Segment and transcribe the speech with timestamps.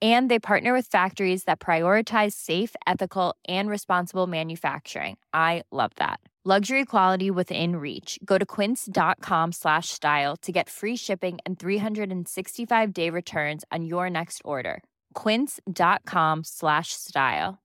[0.00, 5.18] And they partner with factories that prioritize safe, ethical, and responsible manufacturing.
[5.34, 6.20] I love that.
[6.42, 8.18] Luxury quality within reach.
[8.24, 14.08] Go to quince.com slash style to get free shipping and 365 day returns on your
[14.08, 14.82] next order.
[15.12, 17.58] Quince.com slash style.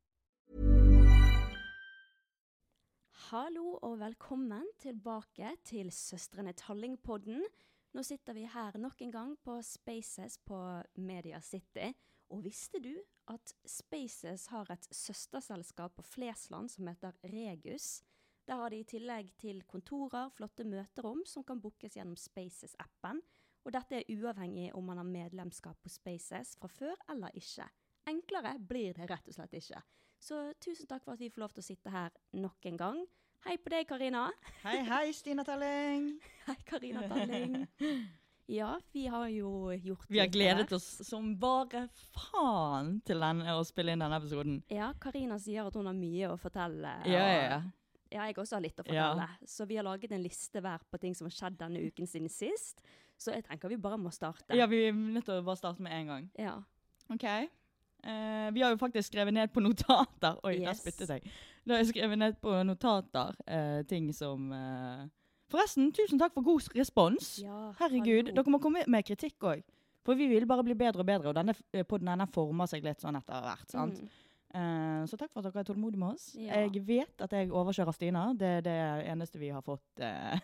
[3.31, 7.41] Hallo og velkommen tilbake til Søstrene Talling-podden.
[7.93, 10.59] Nå sitter vi her nok en gang på Spaces på
[10.95, 11.93] Media City.
[12.33, 12.93] Og visste du
[13.31, 18.03] at Spaces har et søsterselskap på Flesland som heter Regus?
[18.45, 23.21] Der har de i tillegg til kontorer, flotte møterom som kan bookes gjennom Spaces-appen.
[23.65, 27.65] Og dette er uavhengig om man har medlemskap på Spaces fra før eller ikke.
[28.05, 29.81] Enklere blir det rett og slett ikke.
[30.21, 33.01] Så tusen takk for at vi får lov til å sitte her nok en gang.
[33.45, 34.27] Hei på deg, Karina.
[34.63, 36.13] Hei, hei, Stina Telling.
[36.47, 37.65] Hei, Karina Talling.
[38.47, 43.63] Ja, vi har jo gjort Vi har gledet oss som bare faen til denne, å
[43.65, 44.59] spille inn denne episoden.
[44.69, 46.91] Ja, Karina sier at hun har mye å fortelle.
[47.09, 47.57] Ja, ja, ja.
[48.13, 49.09] Ja, jeg også har litt å Ja.
[49.09, 49.49] fortelle.
[49.49, 52.29] Så vi har laget en liste hver på ting som har skjedd denne uken siden
[52.29, 52.85] sist.
[53.17, 54.53] Så jeg tenker vi bare må starte.
[54.55, 56.29] Ja, vi er nødt til å bare starte med en gang.
[56.37, 56.55] Ja.
[57.09, 57.25] OK.
[58.05, 61.31] Uh, vi har jo faktisk skrevet ned på notater Oi, der spyttet jeg.
[61.65, 65.07] Da har jeg skrevet ned på notater uh, ting som eh,
[65.55, 67.37] Forresten, tusen takk for god respons.
[67.45, 68.35] Ja, Herregud, hallo.
[68.41, 69.63] dere må komme med kritikk òg.
[70.05, 72.83] For vi vil bare bli bedre og bedre, og denne eh, podden denne former seg
[72.85, 73.71] litt sånn etter hvert.
[73.71, 74.01] sant?
[74.03, 74.21] Mm.
[74.55, 76.27] Eh, så takk for at dere er tålmodige med oss.
[76.39, 76.59] Ja.
[76.63, 78.25] Jeg vet at jeg overkjører Stina.
[78.37, 78.75] Det er det
[79.11, 79.83] eneste vi har fått.
[79.99, 80.37] eh.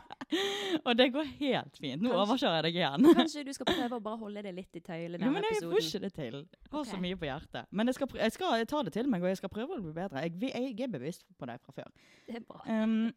[0.86, 2.02] og det går helt fint.
[2.02, 3.08] Nå Kanskje- overkjører jeg deg igjen.
[3.20, 5.56] Kanskje du skal prøve å bare holde det litt i tøylet Jo, denne men jeg
[5.60, 5.72] episoden.
[5.76, 6.36] får ikke det til.
[6.42, 6.92] Jeg har okay.
[6.92, 7.70] så mye på hjertet.
[7.70, 9.96] Men jeg skal, jeg skal ta det til meg, og jeg skal prøve å bli
[10.02, 10.26] bedre.
[10.26, 11.90] Jeg, jeg er bevisst på det fra før.
[12.28, 12.60] Det er bra.
[12.66, 13.12] Um,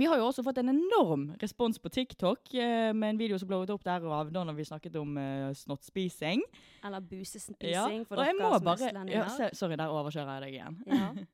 [0.00, 3.48] vi har jo også fått en enorm respons på TikTok eh, med en video som
[3.50, 6.40] ble opp der av da når vi snakket om eh, snottspising.
[6.84, 9.28] Eller busespising Ja, for og dere som ja, østlendinger.
[9.36, 10.82] se, Sorry, der overkjører jeg deg igjen.
[10.88, 11.12] Ja.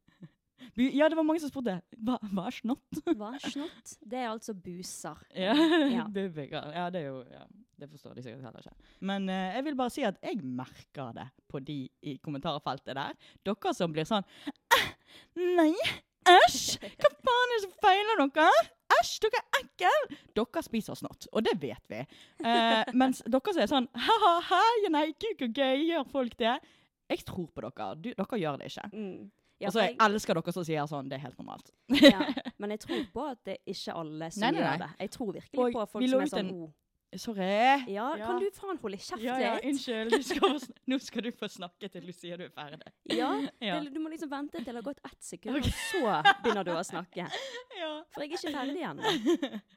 [0.78, 2.98] Ja, det var mange som spurte hva, hva er snott.
[3.16, 3.92] Hva er snott?
[4.02, 5.20] Det er altså buser.
[5.46, 5.54] Ja,
[5.90, 6.04] Ja.
[6.10, 6.68] Bubbiker.
[6.74, 7.44] Ja, det er jo ja,
[7.78, 8.90] Det forstår de sikkert heller ikke.
[9.06, 13.14] Men eh, jeg vil bare si at jeg merker det på de i kommentarfeltet der.
[13.46, 14.26] Dere som blir sånn
[14.74, 14.90] «Eh,
[15.56, 15.72] Nei,
[16.34, 16.78] æsj!
[17.02, 18.50] Hva faen er det som feiler dere?
[18.98, 20.18] Æsj, dere er ekle!
[20.38, 22.02] Dere spiser snott, og det vet vi.
[22.44, 24.62] Eh, mens dere som er sånn ha-ha,
[24.94, 26.56] nei, gud, så gøy, gjør folk det?
[27.08, 27.90] Jeg tror på dere.
[28.04, 28.88] Du, dere gjør det ikke.
[28.92, 29.30] Mm.
[29.58, 31.72] Ja, Og så for jeg elsker dere som sier sånn, det er helt normalt.
[31.98, 32.20] ja,
[32.62, 34.90] men jeg tror på at det er ikke alle som Nei, nei, gjør det.
[35.02, 36.68] Jeg tror virkelig Og på folk som er sånn en- oh,
[37.16, 37.84] Sorry.
[37.88, 38.26] ja, Ja.
[38.26, 39.64] kan du faen holde kjeft Ja, ja, litt?
[39.64, 40.10] unnskyld.
[40.12, 40.58] Du skal,
[40.92, 42.90] nå skal du få snakke til du sier du er ferdig.
[43.16, 43.30] Ja,
[43.64, 43.78] Ja.
[43.80, 45.70] Det, du må liksom vente til det har gått ett sekund, okay.
[45.70, 47.24] og så begynner du å snakke.
[47.78, 47.92] Ja.
[48.12, 49.12] For jeg er ikke ferdig ennå.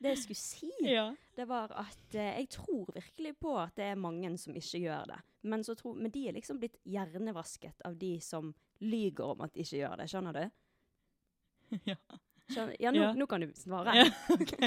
[0.02, 1.06] Det jeg skulle si, ja.
[1.38, 5.06] det var at eh, jeg tror virkelig på at det er mange som ikke gjør
[5.14, 5.20] det.
[5.44, 8.52] Men, så tro, men de er liksom blitt hjernevasket av de som
[8.82, 10.10] lyger om at de ikke gjør det.
[10.12, 10.44] Skjønner du?
[11.94, 11.96] Ja.
[12.52, 13.14] Skjønner, ja, nå, Ja.
[13.16, 13.94] nå kan du svare.
[13.96, 14.58] Ja, ok.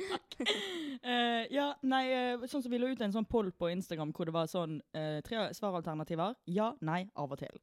[1.00, 4.28] Eh, ja, nei, uh, sånn som vi la ut en sånn poll på Instagram hvor
[4.28, 6.34] det var sånn uh, tre svaralternativer.
[6.52, 7.56] Ja, nei, av og til.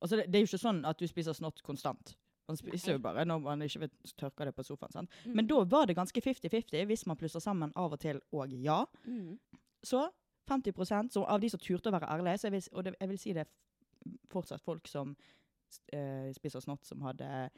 [0.00, 2.14] Altså, det, det er jo ikke sånn at du spiser snott konstant.
[2.48, 4.92] Man spiser jo bare når man ikke vet, tørker det på sofaen.
[4.92, 5.20] sant?
[5.24, 5.36] Mm.
[5.38, 8.82] Men da var det ganske 50-50 hvis man plusser sammen av og til og ja.
[9.04, 9.38] Mm.
[9.84, 10.06] Så
[10.48, 13.12] 50 så av de som turte å være ærlige, så jeg vil, og det, jeg
[13.12, 17.48] vil si det er fortsatt folk som uh, spiser snott, som hadde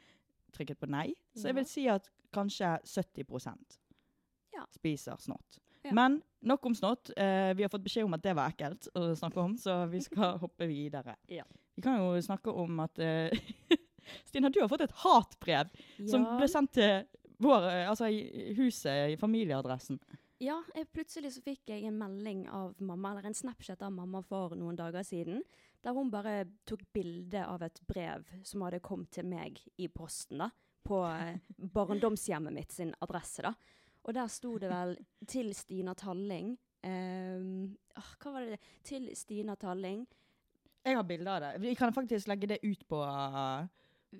[0.55, 1.09] trykket på nei.
[1.35, 3.27] Så jeg vil si at kanskje 70
[4.57, 5.61] Ja, spiser snott.
[5.85, 5.93] Ja.
[5.95, 7.11] Men nok om snott.
[7.17, 10.01] Eh, vi har fått beskjed om at det var ekkelt å snakke om, så vi
[10.03, 11.15] skal hoppe videre.
[11.31, 11.45] Ja.
[11.77, 13.37] Vi kan jo snakke om at eh,
[14.27, 15.69] Stina, du har fått et hatbrev
[16.09, 17.05] som ble sendt til
[17.43, 19.99] vår, eh, altså i huset, i familieadressen.
[20.41, 24.21] Ja, jeg, plutselig så fikk jeg en melding av mamma, eller en Snapchat av mamma
[24.25, 25.41] for noen dager siden,
[25.81, 30.43] der hun bare tok bilde av et brev som hadde kommet til meg i posten,
[30.43, 30.51] da,
[30.85, 31.39] på eh,
[31.73, 33.55] barndomshjemmet mitt sin adresse, da.
[34.07, 36.55] Og der sto det vel 'Til Stina Talling'.
[36.87, 38.59] Um, oh, hva var det?
[38.83, 40.07] Til Stina Talling.
[40.85, 41.61] Jeg har bilde av det.
[41.61, 43.01] Vi kan faktisk legge det ut på,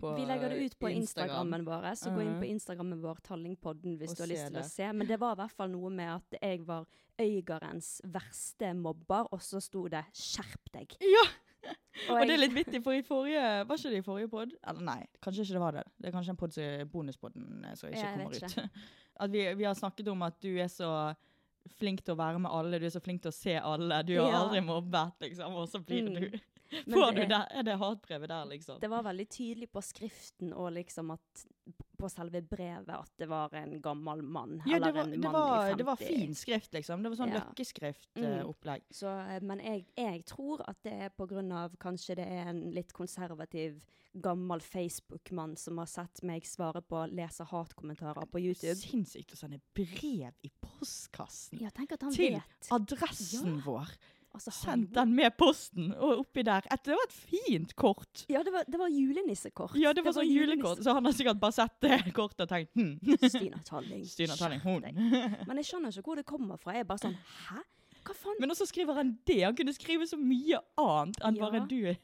[0.01, 1.53] på Vi legger det ut på Instagram.
[1.65, 4.67] Vår, så gå inn på Instagrammen vår, Tallingpodden, hvis Og du har lyst til å
[4.67, 4.93] se.
[4.93, 6.87] Men det var i hvert fall noe med at jeg var
[7.21, 10.97] Øygarens verste mobber, og så sto det 'skjerp deg'.
[10.99, 11.23] Ja!
[12.09, 14.51] Og Og det er litt vittig, for i forrige Var ikke det i forrige pod?
[14.69, 15.83] Eller nei, kanskje ikke det var det.
[15.97, 18.83] Det er kanskje en pod som- bonuspodden eh, som ikke jeg kommer vet ut.
[19.25, 20.91] At vi, vi har snakket om at du er så
[21.79, 24.03] flink til å være med alle, du er så flink til å se alle.
[24.05, 24.43] Du har Ja.
[24.43, 26.13] aldri mobbet, liksom, og så blir Mm.
[26.85, 27.41] du Får du er- det?
[27.57, 28.79] Er det hatbrevet der, liksom?
[28.79, 31.45] Det var veldig tydelig på skriften og liksom at
[31.97, 34.61] på selve brevet at det var en gammel mann.
[34.65, 35.77] Ja, eller det var, en det, var, i 50.
[35.77, 37.03] det var fin skrift, liksom.
[37.03, 37.35] Det var sånn Ja.
[37.37, 37.53] eh, Mm.
[37.53, 38.81] løkkeskrift-opplegg.
[38.91, 42.47] Så, eh, men jeg, jeg tror at det er på grunn av kanskje det er
[42.51, 43.81] en litt konservativ,
[44.17, 48.75] gammel Facebook-mann som har sett meg svare på lese hatkommentarer på YouTube.
[48.79, 51.59] Sinnssykt å sende brev i postkassen.
[51.61, 52.69] Ja, tenk at han Til vet.
[52.71, 53.61] adressen Ja.
[53.65, 53.87] vår.
[54.37, 58.25] Altså, han- Sendt den med posten, og oppi der et, Det var et fint kort.
[58.29, 59.75] Ja, det var, det var julenissekort.
[59.81, 62.49] Ja, det var sånn julenisse- julekort, så han har sikkert bare sett det kortet og
[62.49, 63.17] tenkt hm.
[63.29, 64.05] Stina Talling.
[64.15, 64.81] Stina Talling, hun.
[65.47, 66.73] Men jeg skjønner ikke hvor det kommer fra.
[66.77, 67.17] Jeg er bare sånn
[67.49, 67.63] Hæ?
[68.07, 68.37] Hva faen?
[68.39, 69.41] Men også skriver han det.
[69.43, 71.49] Han kunne skrive så mye annet enn Ja.
[71.49, 71.95] bare du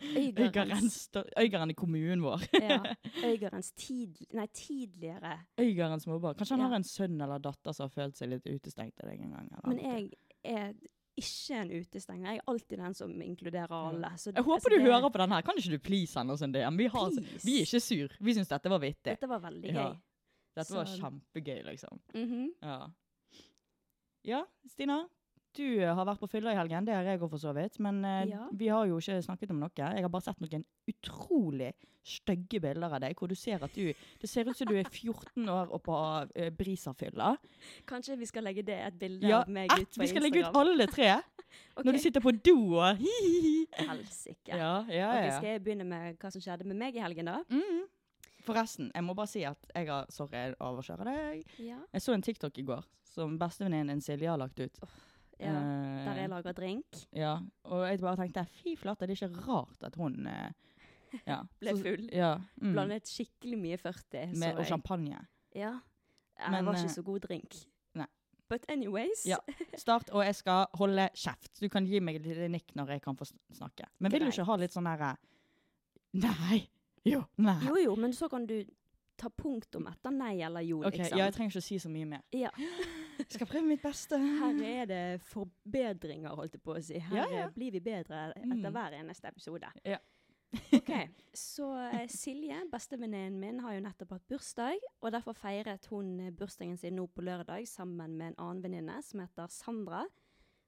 [0.00, 2.40] Øygarens, Øygarens i kommunen vår.
[2.60, 2.78] ja,
[3.30, 6.32] Øygarens tid, nei, tidligere Øygarens mobber.
[6.34, 6.68] Kanskje han Ja.
[6.68, 9.48] har en sønn eller datter som har følt seg litt utestengt av deg en gang.
[9.52, 10.12] eller Men jeg
[10.44, 10.72] er
[11.18, 12.30] ikke en utestenger.
[12.30, 14.10] Jeg er alltid den som inkluderer alle.
[14.16, 15.42] Så, Jeg håper altså, du det- hører på den her.
[15.42, 16.76] Kan ikke du please sende oss en DM?
[16.78, 17.10] Vi, har,
[17.44, 18.08] vi er ikke sur.
[18.20, 19.04] Vi syns dette var vittig.
[19.16, 19.88] Dette var veldig Ja.
[19.88, 19.96] gøy.
[20.56, 22.00] Dette var kjempegøy, liksom.
[22.14, 22.48] Mhm.
[22.62, 22.78] Ja.
[24.24, 25.04] ja, Stina.
[25.58, 27.78] Du eh, har vært på fylla i helgen, det har jeg òg for så vidt.
[27.82, 28.44] Men eh, Ja.
[28.54, 29.72] vi har jo ikke snakket om noe.
[29.74, 31.72] Jeg har bare sett noen utrolig
[32.08, 33.90] stygge bilder av deg, hvor du ser at du
[34.20, 37.32] Det ser ut som du er 14 år og på uh, Brisa-fylla.
[37.90, 40.46] Kanskje vi skal legge det et bilde Ja, av meg ut på Vi skal legge
[40.46, 41.10] ut alle tre.
[41.76, 41.84] okay.
[41.84, 43.66] Når du sitter på do og hi-hi-hi.
[43.90, 44.54] Helsike.
[44.54, 45.36] Ja, ja, Ok, ja.
[45.36, 47.42] skal jeg begynne med hva som skjedde med meg i helgen, da?
[47.50, 47.84] Mm.
[48.46, 51.44] Forresten, jeg må bare si at jeg har Sorry, jeg overkjører deg.
[51.60, 51.82] Ja.
[51.92, 54.80] Jeg så en TikTok i går som bestevenninnen Silje har lagt ut.
[55.40, 55.52] Ja.
[55.54, 57.02] Eh, Der jeg lager drink.
[57.12, 60.50] Ja, og jeg bare tenkte fy flate, det er ikke rart at hun eh,
[61.26, 61.42] ja.
[61.60, 62.08] Ble full.
[62.12, 62.34] Ja.
[62.60, 62.72] Mm.
[62.72, 64.32] Blandet skikkelig mye 40.
[64.36, 65.26] Med, og jeg- champagne.
[65.54, 65.78] Ja.
[66.38, 67.54] Jeg Men, var eh, ikke så god drink.
[67.94, 68.06] nei.
[68.48, 69.26] But anyways.
[69.26, 69.36] Ja.
[69.76, 71.60] Start, og jeg skal holde kjeft.
[71.60, 73.84] Du kan gi meg et lite nikk når jeg kan få snakke.
[73.98, 75.16] Men vil du ikke ha litt sånn herre
[76.12, 76.68] Nei.
[77.04, 77.22] Jo.
[77.38, 77.58] Nei.
[77.66, 78.62] Jo jo, men så kan du
[79.18, 81.18] ta punktum etter nei eller jo, Ok, liksom.
[81.18, 82.22] ja, jeg trenger ikke å si så mye mer.
[82.36, 82.50] Ja.
[83.18, 84.14] Jeg skal prøve mitt beste.
[84.14, 87.00] Her er det forbedringer, holdt jeg på å si.
[87.02, 88.72] Her Ja, blir vi bedre etter Mm.
[88.76, 89.66] hver eneste episode.
[89.84, 89.98] Ja.
[90.78, 90.92] ok,
[91.34, 94.78] Så eh, Silje, bestevenninnen min, har jo nettopp hatt bursdag.
[95.02, 99.02] Og derfor feiret hun eh, bursdagen sin nå på lørdag sammen med en annen venninne
[99.02, 100.04] som heter Sandra.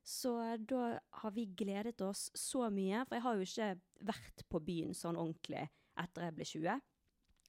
[0.03, 3.71] Så eh, da har vi gledet oss så mye, for jeg har jo ikke
[4.11, 6.81] vært på byen sånn ordentlig etter jeg ble 20.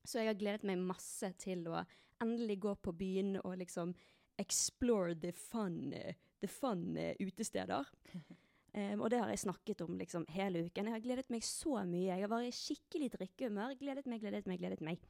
[0.06, 1.84] Så jeg har gledet meg masse til å
[2.22, 3.94] endelig gå på byen og liksom
[4.42, 5.94] explore the fun,
[6.42, 7.90] the fun eh, utesteder.
[8.72, 10.88] Um, og det har jeg snakket om liksom hele uken.
[10.88, 12.14] Jeg har gledet meg så mye.
[12.14, 13.74] Jeg har vært i skikkelig drikkehumør.
[13.76, 15.02] Gledet meg, gledet meg, gledet meg.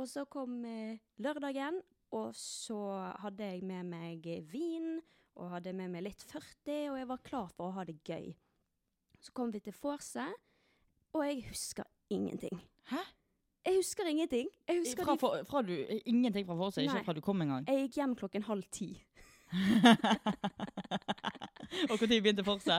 [0.00, 1.82] Og så kom eh, lørdagen,
[2.16, 2.78] og så
[3.20, 5.02] hadde jeg med meg vin,
[5.36, 8.32] og hadde med meg litt 40, og jeg var klar for å ha det gøy.
[9.20, 10.40] Så kom vi til vorset,
[11.12, 12.56] og jeg husker ingenting.
[12.88, 13.04] Hæ?
[13.64, 14.48] Jeg husker ingenting.
[14.68, 15.72] Jeg husker Fra, for, fra du,
[16.04, 17.64] ingenting fra forset, ikke fra du kom engang?
[17.70, 18.90] Jeg gikk hjem klokken halv ti.
[21.90, 22.78] og når begynte Forse?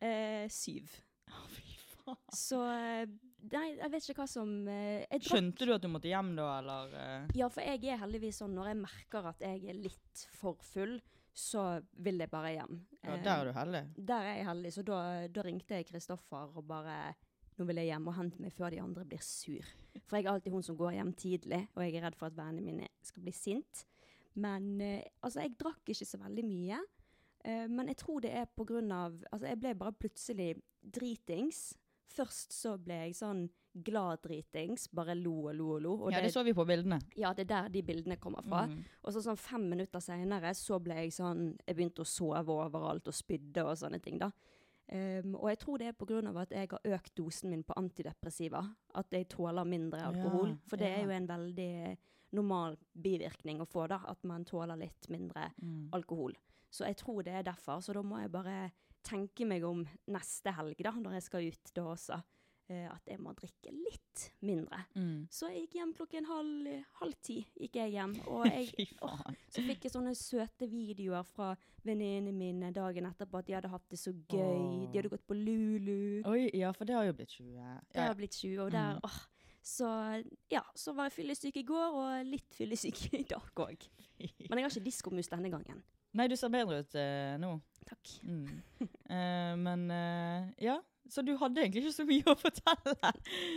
[0.00, 0.88] Eh, syv.
[1.30, 2.18] Oh, fy faen.
[2.34, 3.04] Så eh,
[3.52, 6.48] Nei, jeg vet ikke hva som eh, jeg Skjønte du at du måtte hjem da,
[6.58, 6.94] eller?
[6.98, 7.28] eh?
[7.38, 10.96] Ja, for jeg er heldigvis sånn når jeg merker at jeg er litt for full,
[11.38, 11.62] så
[12.02, 12.80] vil jeg bare hjem.
[13.04, 13.82] Ja, der er du heldig.
[14.10, 14.98] Der er jeg heldig, så da,
[15.30, 16.96] da ringte jeg Kristoffer og bare
[17.58, 19.66] Nå vil jeg hjem og hente meg før de andre blir sur.
[20.06, 22.36] For jeg er alltid hun som går hjem tidlig, og jeg er redd for at
[22.38, 23.84] vennene mine skal bli sint.
[24.38, 26.78] Men eh, altså, jeg drakk ikke så veldig mye.
[27.44, 31.72] Eh, men jeg tror det er på grunn av Altså, jeg ble bare plutselig dritings.
[32.08, 33.48] Først så ble jeg sånn
[33.84, 35.92] glad dritings, bare lo og lo og lo.
[36.06, 36.98] Og Ja, det så vi på bildene.
[37.16, 38.66] ja, det er der de bildene kommer fra.
[38.66, 38.84] Mm.
[39.04, 43.06] Og så sånn fem minutter seinere så ble jeg sånn Jeg begynte å sove overalt
[43.06, 44.30] og spydde og sånne ting, da.
[44.88, 48.62] Ehm, og jeg tror det er av at jeg har økt dosen min på antidepressiva.
[48.94, 50.48] At jeg tåler mindre alkohol.
[50.48, 51.98] Ja, for det er jo en veldig
[52.32, 54.00] normal bivirkning å få, da.
[54.08, 55.88] At man tåler litt mindre Mm.
[55.92, 56.34] alkohol.
[56.70, 57.80] Så jeg tror det er derfor.
[57.80, 58.70] Så da må jeg bare
[59.02, 62.22] tenke meg om neste helg, da, når jeg skal ut da også.
[62.74, 64.80] Eh, at jeg må drikke litt mindre.
[64.94, 65.26] Mm.
[65.32, 66.68] Så jeg gikk hjem klokken halv,
[67.00, 67.38] halv ti.
[67.60, 68.86] gikk jeg hjem, og jeg, Fy
[69.54, 71.52] så fikk jeg sånne søte videoer fra
[71.86, 74.38] venninnene mine dagen etterpå at de hadde hatt det så gøy.
[74.42, 74.86] Åh.
[74.92, 76.22] De hadde gått på Lulu.
[76.28, 77.68] Oi, ja, for det har jo blitt 20.
[77.94, 79.04] Det har blitt 20, og der Mm.
[79.04, 79.18] åh.
[79.68, 79.84] Så
[80.50, 83.88] ja, så var jeg fyllesyk i går, og litt fyllesyk i dag òg.
[84.48, 85.82] Men jeg har ikke diskomus denne gangen.
[86.16, 87.50] Nei, du ser bedre ut eh, nå.
[87.88, 88.14] Takk.
[88.24, 88.62] Mm.
[89.08, 92.94] Eh, men eh, ja, så du hadde egentlig ikke så mye å fortelle.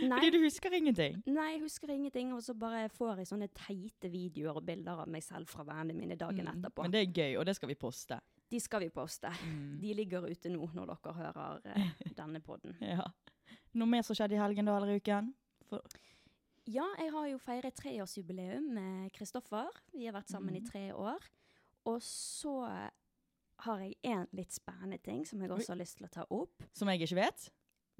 [0.08, 0.18] Nei.
[0.18, 1.18] Fordi du husker ingenting.
[1.26, 5.08] Nei, jeg husker ingenting, og så bare får jeg sånne teite videoer og bilder av
[5.08, 6.54] meg selv fra vennene mine dagen Mm.
[6.56, 6.82] etterpå.
[6.82, 8.20] Men det er gøy, og det skal vi poste.
[8.50, 9.30] De skal vi poste.
[9.46, 9.80] Mm.
[9.80, 11.90] De ligger ute nå når dere hører eh,
[12.20, 12.74] denne podden.
[12.80, 13.06] Ja.
[13.74, 15.32] Noe mer som skjedde i helgen da, eller i uken?
[15.68, 15.80] For,
[16.66, 19.66] Ja, jeg har jo feiret treårsjubileum med Kristoffer.
[19.96, 20.68] Vi har vært sammen i Mhm.
[20.70, 21.18] tre år.
[21.86, 22.52] Og så
[23.66, 26.62] har jeg en litt spennende ting som jeg også har lyst til å ta opp.
[26.74, 27.50] som jeg ikke vet?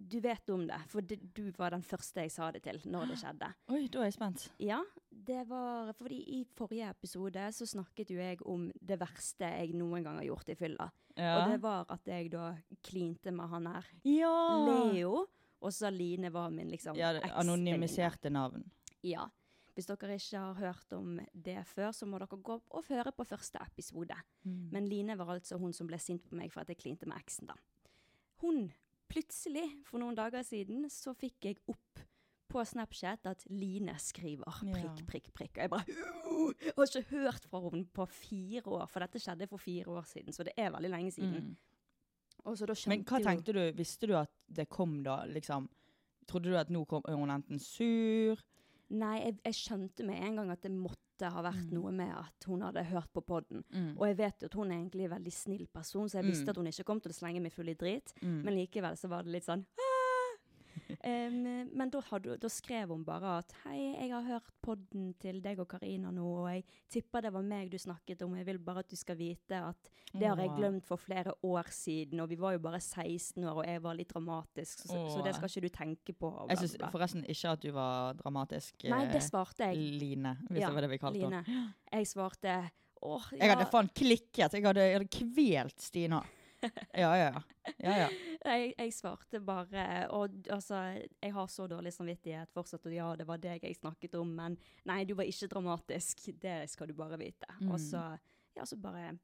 [0.03, 3.13] Du vet om det, for det, du var den første jeg sa det til når
[3.13, 3.51] det skjedde.
[3.71, 4.47] Oi, da er jeg spent.
[4.59, 4.81] Ja,
[5.13, 10.03] det var fordi i forrige episode så snakket jo jeg om det verste jeg noen
[10.03, 10.89] gang har gjort i fylla.
[11.15, 11.37] Ja.
[11.45, 12.49] Og det var at jeg da
[12.83, 14.33] klinte med han her ja.
[14.67, 15.27] Leo,
[15.63, 18.65] og så Line var min liksom ja, det- anonymiserte navn.
[19.07, 19.29] Ja.
[19.73, 23.13] Hvis dere ikke har hørt om det før, så må dere gå opp og høre
[23.17, 24.17] på første episode.
[24.45, 24.69] Mm.
[24.75, 27.17] Men Line var altså hun som ble sint på meg for at jeg klinte med
[27.17, 27.57] eksen, da.
[28.45, 28.67] Hun
[29.13, 32.01] Plutselig, for noen dager siden, så fikk jeg opp
[32.53, 35.59] på Snapchat at Line skriver prikk, prikk, prikk.
[35.59, 35.97] Og jeg bare
[36.33, 39.93] «Åh, Jeg har ikke hørt fra henne på fire år, for dette skjedde for fire
[39.93, 41.53] år siden, så det er veldig lenge siden.
[41.53, 42.41] Mm.
[42.45, 43.61] Og så da Men hva tenkte du?
[43.77, 45.69] Visste du at det kom da, liksom?
[46.29, 48.41] Trodde du at nå kom, hun enten sur?
[48.93, 50.99] Nei, jeg, jeg skjønte med en gang at det måtte
[51.33, 51.75] ha vært Mm.
[51.79, 53.63] noe med at hun hadde hørt på podden.
[53.73, 53.93] Mm.
[53.97, 56.45] Og jeg vet jo at hun er egentlig en veldig snill person, så jeg visste
[56.45, 56.51] Mm.
[56.51, 58.13] at hun ikke kom til å slenge meg full i drit.
[58.23, 58.43] Mm.
[58.45, 59.92] Men likevel så var det litt sånn «Ah!»
[61.05, 65.41] Em, Men da, hadde, da skrev hun bare at hei, jeg har hørt podden til
[65.45, 68.37] deg og Karina nå, og jeg tipper det var meg du snakket om.
[68.37, 71.71] Jeg vil bare at du skal vite at det har jeg glemt for flere år
[71.73, 75.25] siden, og vi var jo bare 16 år, og jeg var litt dramatisk, så, så
[75.25, 76.33] det skal ikke du tenke på.
[76.51, 78.85] Jeg syns forresten ikke at du var dramatisk.
[78.93, 79.81] Nei, eh, det svarte jeg.
[80.03, 81.43] Line, hvis Ja, det var det vi kalte henne.
[81.93, 82.59] Jeg svarte
[83.03, 84.55] åh, Jeg hadde ja, faen klikket.
[84.55, 86.23] Jeg hadde, jeg hadde kvelt Stina.
[86.93, 87.43] Ja, ja, ja.
[87.79, 88.09] ja, ja.
[88.53, 90.83] jeg, jeg svarte bare Og altså,
[91.23, 94.59] jeg har så dårlig samvittighet fortsatt, og ja, det var deg jeg snakket om, men
[94.89, 96.27] nei, du var ikke dramatisk.
[96.43, 97.49] Det skal du bare vite.
[97.61, 97.75] Mm.
[97.75, 98.13] Og så
[98.53, 99.15] Ja, så bare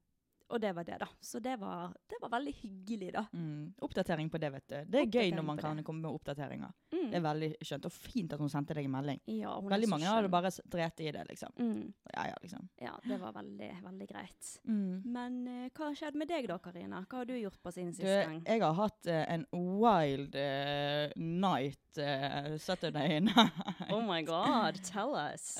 [0.49, 1.07] Og det var det, da.
[1.21, 3.25] Så det var, det var veldig hyggelig, da.
[3.33, 3.73] Mm.
[3.85, 4.77] Oppdatering på det, vet du.
[4.89, 5.83] Det er gøy når man kan det.
[5.85, 6.71] komme med oppdateringer.
[6.93, 7.03] Mm.
[7.11, 7.85] Det er veldig skjønt.
[7.85, 9.21] Og fint at hun sendte deg en melding.
[9.29, 11.53] Ja, Veldig mange hadde bare drept i det, liksom.
[11.57, 11.83] mm.
[12.15, 12.65] Ja, ja, liksom.
[12.81, 14.51] Ja, det var veldig, veldig greit.
[14.65, 15.01] Mm.
[15.05, 17.03] Men uh, hva har skjedd med deg da, Karina?
[17.05, 18.41] Hva har du gjort på siden sist gang?
[18.47, 23.37] jeg har hatt uh, en wild uh, night uh, Saturday night.
[23.93, 25.55] Oh my god, tell us.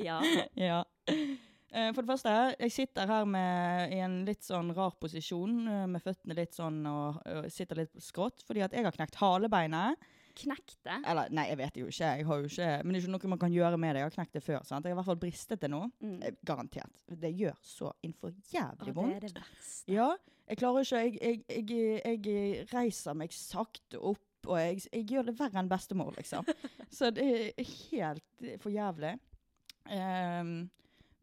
[0.00, 0.22] Ja.
[0.54, 0.84] ja.
[1.70, 5.84] Eh, For det første, jeg sitter her med, i en litt sånn rar posisjon, eh,
[5.90, 10.08] med føttene litt sånn og, og sitter litt skrått, fordi at jeg har knekt halebeinet.
[10.40, 10.96] Knekt det?
[11.10, 13.30] Eller, nei, jeg vet jo ikke, jeg har jo ikke, men det er ikke noe
[13.34, 14.02] man kan gjøre med det.
[14.02, 14.86] Jeg har knekt det før, sant?
[14.86, 15.82] Jeg har i hvert fall bristet det nå.
[16.02, 16.16] Mm.
[16.26, 17.04] Eh, Garantert.
[17.26, 19.94] Det gjør så innenfor jævlig det er det verste.
[19.94, 20.10] Ja,
[20.50, 25.36] jeg klarer ikke, jeg, jeg, jeg, jeg reiser meg sakte opp, og jeg, gjør det
[25.38, 26.46] verre enn bestemor, liksom.
[26.96, 29.12] Så det er helt for jævlig.
[29.92, 30.54] Ehm,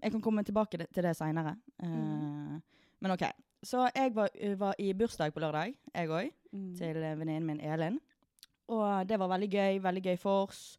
[0.04, 1.56] jeg kan komme tilbake til det senere.
[1.84, 2.62] Mm.
[3.00, 3.24] Men ok,
[3.64, 6.76] så jeg var, var i bursdag på lørdag, jeg også, Mm.
[6.78, 7.98] til eh, venninnen min Elin.
[8.72, 10.78] Og det var veldig gøy, veldig gøy vors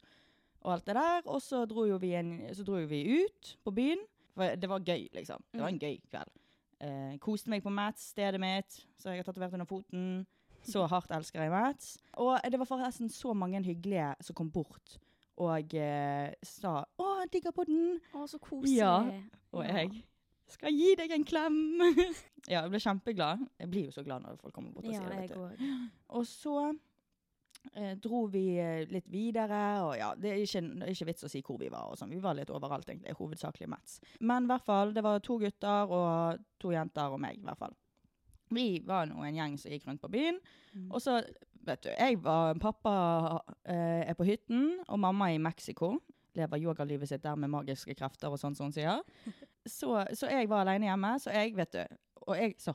[0.61, 1.21] og alt det der.
[1.25, 3.99] Og så dro jo vi, en, så dro vi ut på byen,
[4.33, 5.43] for det var gøy, liksom.
[5.53, 6.33] Det var en gøy kveld.
[6.81, 10.25] Eh, koste meg på Mats, stedet mitt, så jeg har tatovert under foten.
[10.63, 11.97] Så hardt elsker jeg Mats.
[12.13, 14.97] Og det var forresten så mange hyggelige som kom bort
[15.39, 17.99] og eh, sa 'Å, jeg digger podden'.
[18.13, 18.77] Å, så koselig.
[18.77, 18.97] Ja,
[19.53, 19.73] Og Ja.
[19.83, 20.03] jeg
[20.47, 21.57] skal gi deg en klem.
[22.49, 23.47] ja, jeg ble kjempeglad.
[23.59, 25.59] Jeg blir jo så glad når folk kommer bort og Ja, sier det.
[25.59, 26.55] jeg Og så
[27.75, 31.23] eh, dro vi eh, litt videre, og ja, det er, ikke, det er ikke vits
[31.23, 31.89] å si hvor vi var.
[31.91, 32.09] og sånn.
[32.13, 33.15] Vi var litt overalt, egentlig.
[33.19, 33.99] Hovedsakelig Mats.
[34.19, 37.57] Men i hvert fall, det var to gutter og to jenter og meg, i hvert
[37.59, 37.75] fall.
[38.51, 40.39] Vi var nå en gjeng som gikk rundt på byen.
[40.73, 40.87] Mm.
[40.91, 41.19] Og så
[41.67, 42.93] vet du, jeg var Pappa
[43.63, 45.95] eh, er på hytten, og mamma er i Mexico.
[46.37, 49.01] Lever yogalivet sitt der med magiske krefter og sånn som hun sier.
[49.69, 51.81] Så, så jeg var alene hjemme, så jeg, vet du
[52.23, 52.71] Og jeg så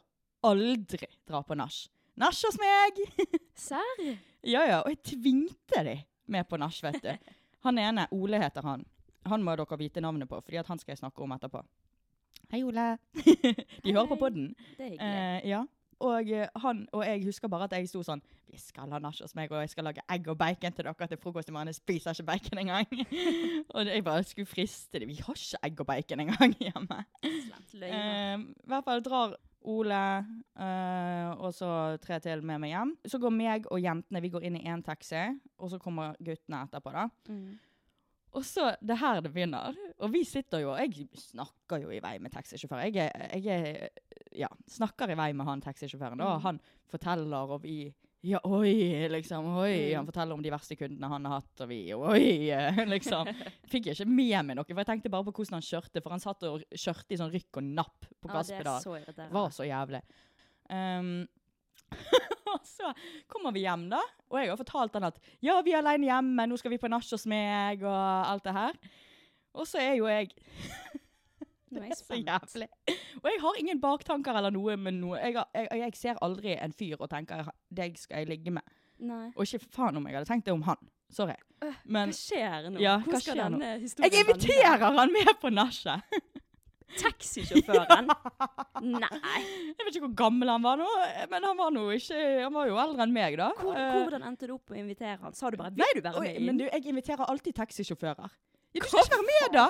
[0.46, 1.78] aldri dra på nach.
[2.20, 3.00] Nach hos meg!
[3.58, 4.02] Serr?
[4.44, 5.96] Ja, ja, og jeg tvingte de
[6.30, 7.32] med på nach, vet du.
[7.64, 8.84] Han ene, Ole heter han.
[9.24, 11.62] Han må dere vite navnet på, fordi han skal jeg snakke om etterpå.
[12.52, 12.98] Hei, Ole.
[13.16, 14.50] de hører på podden.
[14.76, 15.14] Det er hyggelig.
[15.16, 15.62] Eh, ja.
[16.00, 19.18] Og, eh, han, og jeg husker bare at jeg sto sånn Vi skal ha nach
[19.22, 21.72] hos meg, og jeg skal lage egg og bacon til dere til frokost i morgen.
[21.72, 22.86] Jeg spiser ikke bacon engang.
[23.74, 25.10] og jeg bare skulle friste dem.
[25.10, 27.00] Vi har ikke egg og bacon engang hjemme.
[27.24, 27.98] Slemt løgn.
[27.98, 29.98] Eh, I hvert fall drar Ole
[30.60, 31.68] uh, og så
[32.02, 32.90] tre til med meg hjem.
[33.08, 35.22] Så går meg og jentene vi går inn i én taxi,
[35.56, 36.92] og så kommer guttene etterpå.
[36.92, 37.08] da.
[37.32, 37.54] Mm.
[38.34, 39.76] Og så, det er her det begynner.
[40.02, 42.82] Og vi sitter jo, og jeg snakker jo i vei med taxisjåfør.
[42.90, 43.90] Jeg, jeg
[44.34, 46.22] ja, snakker i vei med han taxisjåføren.
[46.24, 46.60] Og Han
[46.90, 47.92] forteller, og vi
[48.24, 49.50] ja, oi, liksom.
[49.60, 49.92] Oi.
[49.92, 53.28] Han forteller om de verste kundene han har hatt, og vi oi, eh, liksom.
[53.68, 56.00] Fikk jeg ikke med meg noe, for jeg tenkte bare på hvordan han kjørte.
[56.00, 58.86] For han satt og kjørte i sånn rykk og napp på Ja, det gasspedal.
[59.02, 59.34] irriterende.
[59.36, 60.00] var så jævlig.
[60.72, 61.10] Um,
[62.54, 62.94] og så
[63.28, 64.00] kommer vi hjem, da.
[64.32, 66.88] Og jeg har fortalt han at ja, vi er alene hjemme, nå skal vi på
[66.88, 67.92] nach hos meg, og
[68.32, 68.80] alt det her.
[69.54, 70.32] Og så er jo jeg
[71.74, 72.68] Nå er det jeg så jævlig.
[73.22, 75.18] Og jeg har ingen baktanker eller noe med noe.
[75.20, 78.62] Jeg, har, jeg, jeg ser aldri en fyr og tenker deg skal jeg ligge med.
[79.04, 79.26] Nei.
[79.34, 80.78] Og ikke faen om jeg hadde tenkt det om han.
[81.14, 81.34] Sorry.
[81.84, 82.80] Men Hva skjer nå?
[82.82, 83.58] Ja, Hvor hva skal skjer nå?
[83.58, 86.02] denne historien jeg inviterer han med på nachet!
[87.00, 88.06] Taxisjåføren?
[88.84, 89.40] Nei.
[89.74, 90.86] Jeg vet ikke hvor gammel han var nå,
[91.32, 93.48] men han var, nå ikke, han var jo eldre enn meg, da.
[93.58, 95.34] Hvor, Eh, hvordan endte du opp med å invitere han?
[95.34, 96.46] Sa du bare 'vil du være Oi, med inn'?
[96.46, 98.30] men du, jeg inviterer alltid taxisjåfører.
[98.74, 99.64] Ja, du skal ikke være med, da!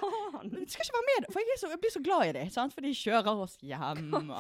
[0.65, 2.73] Du skal ikke være med, for jeg, så, jeg blir så glad i dem, sant?
[2.73, 4.31] for de kjører oss hjem.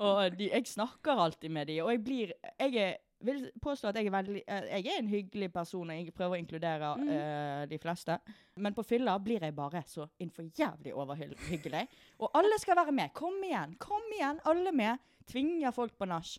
[0.00, 3.98] Og, de, jeg snakker alltid med dem, og jeg blir Jeg er, vil påstå at
[4.00, 7.10] jeg er, veldig, eh, jeg er en hyggelig person, og jeg prøver å inkludere Mm.
[7.12, 8.16] uh, de fleste.
[8.56, 11.84] Men på fylla blir jeg bare så innenfor jævlig overhyggelig.
[12.24, 13.12] Og alle skal være med.
[13.12, 14.98] Kom igjen, kom igjen, alle med.
[15.28, 16.38] Tvinger folk på nach.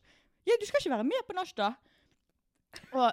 [0.49, 1.73] Ja, du skal ikke være med på nach, da.
[2.97, 3.11] Og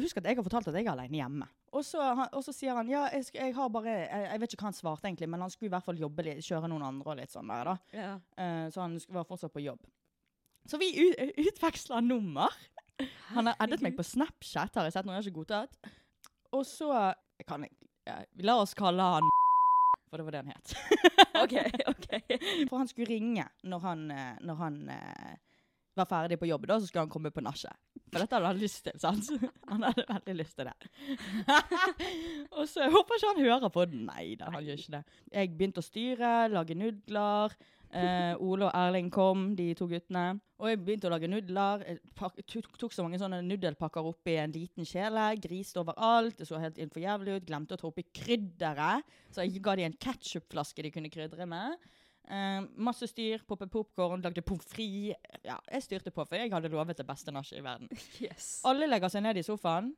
[0.00, 1.48] husk at jeg har fortalt at jeg er alene hjemme.
[1.72, 4.52] Og så, han, og så sier han ja, jeg, jeg har bare jeg, jeg vet
[4.54, 6.84] ikke hva han svarte, egentlig, men han skulle i hvert fall jobbe litt, kjøre noen
[6.84, 7.76] andre og litt sånn der, da.
[7.96, 8.10] Ja.
[8.36, 9.80] Uh, så han var fortsatt på jobb.
[10.68, 12.52] Så vi ut, utveksla nummer.
[13.32, 15.78] Han har addet meg på Snapchat, har jeg sett noe jeg har ikke godtatt.
[16.52, 16.90] Og så
[17.40, 19.28] jeg kan, jeg- ja, La oss kalle han
[20.10, 20.72] For det var det han het.
[21.40, 21.54] OK,
[21.88, 22.06] OK.
[22.68, 25.32] For han skulle ringe når han, eh, når han eh,
[25.98, 26.66] var ferdig på jobb.
[26.68, 27.76] Da så skulle han komme på nachet.
[28.12, 28.96] For dette hadde han lyst til.
[29.00, 29.28] sant?
[29.72, 30.90] Han hadde veldig lyst til det.
[32.56, 34.02] og så jeg håper ikke han hører på den.
[34.08, 35.04] Nei da, han gjør ikke det.
[35.32, 37.54] Jeg begynte å styre, lage nudler.
[37.92, 40.26] Eh, Ole og Erling kom, de to guttene.
[40.60, 41.86] Og jeg begynte å lage nudler.
[41.88, 45.30] Jeg tok, tok så mange sånne nudelpakker oppi en liten kjele.
[45.42, 46.36] Griste overalt.
[46.40, 47.48] Det så helt innenfor jævlig ut.
[47.48, 49.08] Glemte å ta oppi krydderet.
[49.32, 51.80] Så jeg ga de en ketsjupflaske de kunne krydre med.
[52.30, 55.18] Eh, masse styr, poppet popkorn, lagde pommes frites.
[55.44, 57.88] Ja, jeg styrte på, for jeg hadde lovet det beste nachet i verden.
[58.22, 58.60] Yes.
[58.68, 59.92] Alle legger seg ned i sofaen.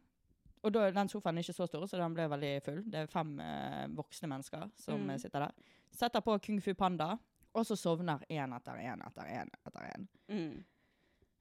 [0.64, 2.78] Og da, den sofaen er ikke så stor, så den ble veldig full.
[2.88, 5.10] Det er fem uh, voksne mennesker som Mm.
[5.12, 5.52] eh, sitter der.
[5.92, 7.10] Setter på Kung Fu Panda,
[7.54, 10.06] og så sovner én etter én etter én etter én.
[10.32, 10.64] Mm.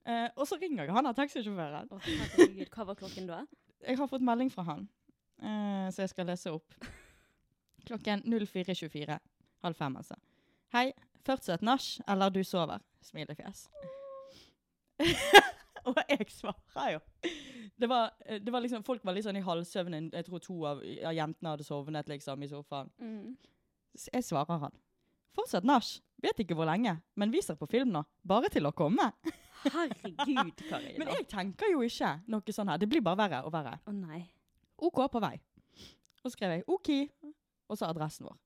[0.04, 1.88] Uh, og så ringer han av taxisjåføren.
[2.04, 2.68] Herregud.
[2.76, 3.40] Hva var klokken da?
[3.88, 4.84] Jeg har fått melding fra han,
[5.92, 6.76] så jeg skal lese opp.
[7.88, 9.18] Klokken 04.24.
[9.66, 10.16] Halv fem, altså.
[10.74, 12.82] Hei, fortsatt nach, eller du sover?
[13.06, 13.68] Smilefjes.
[15.86, 17.02] og jeg svarer jo.
[17.78, 20.08] Det var, eh, det var liksom, folk var litt sånn i halvsøvnen.
[20.16, 22.90] Jeg tror to av, av jentene hadde sovnet liksom i sofaen.
[22.98, 23.36] Mm.
[23.94, 24.74] Så jeg svarer han.
[25.38, 25.92] Fortsatt nach.
[26.26, 28.02] Vet ikke hvor lenge, men viser på film nå.
[28.26, 29.12] Bare til å komme.
[29.76, 30.96] Herregud, Karina.
[31.04, 32.82] Men jeg tenker jo ikke noe sånn her.
[32.82, 33.76] Det blir bare verre og verre.
[33.78, 34.24] Å nei.
[34.82, 35.36] OK på vei.
[36.18, 36.92] Og så skrev jeg OK,
[37.70, 38.42] og så adressen vår.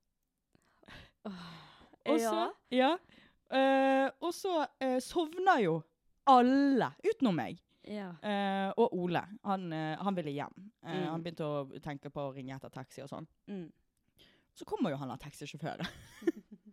[2.08, 2.44] Og så,
[2.74, 2.92] ja.
[3.52, 5.80] eh, og så eh, sovna jo
[6.28, 7.60] alle, utenom meg.
[7.88, 8.10] Ja.
[8.20, 9.22] Uh, og Ole.
[9.48, 10.56] Han, eh, han ville hjem.
[10.84, 11.06] Eh, Mm.
[11.12, 13.28] Han begynte å tenke på å ringe etter taxi og sånn.
[13.48, 13.68] Mm.
[14.56, 15.88] Så kommer jo han der taxisjåføren.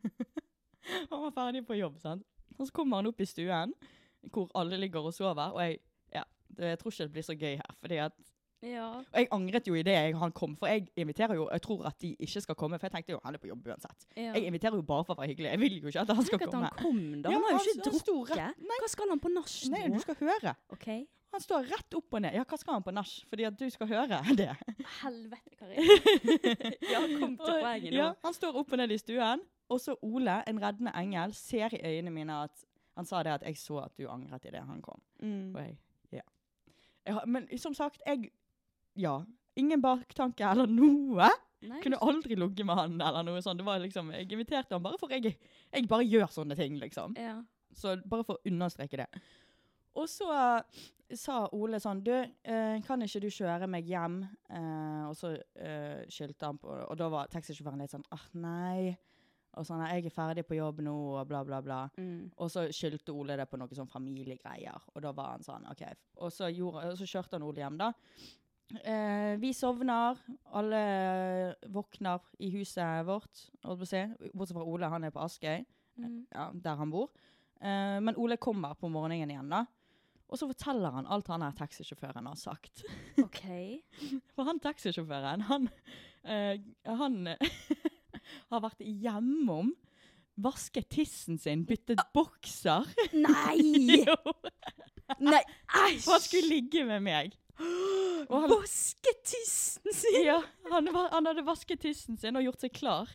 [1.10, 2.24] han var ferdig på jobb, sant.
[2.58, 3.74] Og så kommer han opp i stuen,
[4.32, 5.54] hvor alle ligger og sover.
[5.54, 5.80] Og jeg,
[6.14, 7.74] ja, det, jeg tror ikke det blir så gøy her.
[7.80, 8.33] fordi at
[8.64, 8.86] ja.
[8.98, 11.86] og jeg angret jo i det jeg, han kom, for jeg inviterer jo Jeg tror
[11.90, 14.06] at de ikke skal komme, for jeg tenkte jo han er på jobb uansett.
[14.16, 14.32] ja.
[14.34, 15.50] Jeg inviterer jo bare for å være hyggelig.
[15.54, 16.70] Jeg vil jo ikke at han skal Tenk at komme.
[16.72, 17.30] han kom, da.
[17.34, 18.64] Ja, han har jo ikke drukket.
[18.80, 20.54] Hva skal han på nach Nei, du skal høre.
[20.72, 20.88] OK.
[21.34, 22.34] Han står rett opp og ned.
[22.38, 23.10] Ja, hva skal han på nach?
[23.26, 24.50] Fordi at du skal høre det.
[25.00, 25.96] Helvete, Karina.
[26.94, 27.96] ja, kom til poenget nå.
[27.98, 31.74] Ja, han står opp og ned i stuen, og så Ole, en reddende engel, ser
[31.74, 34.78] i øynene mine at Han sa det at jeg så at du angret idet han
[34.82, 35.00] kom.
[35.18, 35.50] Mm.
[35.56, 35.72] Og jeg
[36.14, 36.22] Ja.
[37.06, 38.30] Jeg men som sagt, jeg
[39.00, 39.18] Ja.
[39.58, 41.30] Ingen baktanke eller noe.
[41.64, 43.60] Nei, Kunne aldri ligget med han eller noe sånt.
[43.60, 45.36] Det var liksom, Jeg inviterte han bare for jeg,
[45.72, 47.16] jeg bare gjør sånne ting, liksom.
[47.16, 47.38] Ja.
[47.74, 49.08] Så bare for å understreke det.
[49.94, 54.20] Og så uh, sa Ole sånn Du, uh, kan ikke du kjøre meg hjem?
[54.50, 55.34] Uh, og så
[56.10, 58.94] skyldte han på Og da var taxisjåføren litt sånn ah, nei.
[59.54, 61.84] Og sånn jeg er ferdig på jobb nå, og bla, bla, bla.
[61.94, 62.32] Mm.
[62.42, 64.88] Og så skyldte Ole det på noen sånn familiegreier.
[64.94, 65.84] Og da var han sånn OK.
[66.26, 67.92] Og så, gjorde, og så kjørte han Ole hjem, da.
[68.84, 70.18] Eh, vi sovner.
[70.56, 73.44] Alle våkner i huset vårt.
[73.62, 75.64] Bortsett fra Ole, han er på Askøy,
[75.96, 76.26] Mm.
[76.34, 77.10] ja, der han bor.
[77.62, 79.60] Eh, men Ole kommer på morgenen igjen, da.
[80.28, 82.82] Og så forteller han alt han her taxisjåføren har sagt.
[83.22, 83.44] OK.
[84.34, 85.68] For han taxisjåføren, han,
[86.24, 87.28] eh, han
[88.50, 89.70] har vært hjemom,
[90.36, 92.88] vasket tissen sin, byttet bokser.
[93.14, 94.02] Nei!
[95.20, 95.42] Nei,
[96.00, 97.36] for han skulle ligge med meg.
[98.30, 100.20] Han, Vaske tissen sin!
[100.24, 103.10] ja, han, var, han hadde vasket tissen sin og gjort seg klar.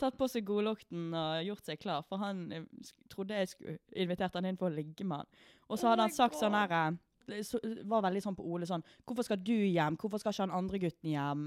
[0.00, 2.66] Tatt på seg godlukten og gjort seg klar, for han eh,
[3.12, 5.42] trodde jeg skulle invitert han inn for å ligge med han.
[5.68, 6.72] Og så Oh hadde oh han sagt sånn God.
[6.74, 9.96] her eh, så, Var veldig sånn på Ole sånn Hvorfor skal du hjem?
[10.00, 11.44] Hvorfor skal ikke han andre gutten hjem?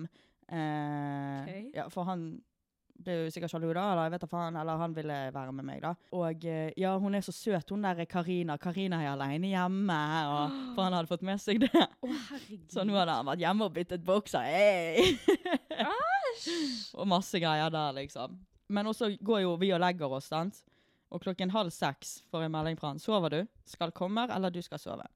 [0.48, 1.66] Eh, okay.
[1.76, 2.30] ja, for han
[3.04, 5.68] ble jo sikkert sjalu, da, eller jeg vet da faen, eller han ville være med
[5.68, 5.94] meg, da.
[6.18, 8.58] Og eh, ja, hun er så søt, hun der Karina.
[8.62, 9.98] Karina er alene hjemme,
[10.32, 11.88] og, for han hadde fått med seg det.
[12.06, 12.24] Oh.
[12.72, 14.48] Så nå hadde han vært hjemme og byttet bokser.
[14.48, 15.18] Hey!
[17.00, 18.40] og masse greier der, liksom.
[18.74, 20.64] Men også går jo vi og legger oss, sant.
[21.14, 23.00] Og klokken halv seks får jeg melding fra han.
[23.00, 23.40] Sover du?
[23.68, 25.08] Skal komme, eller du skal sove?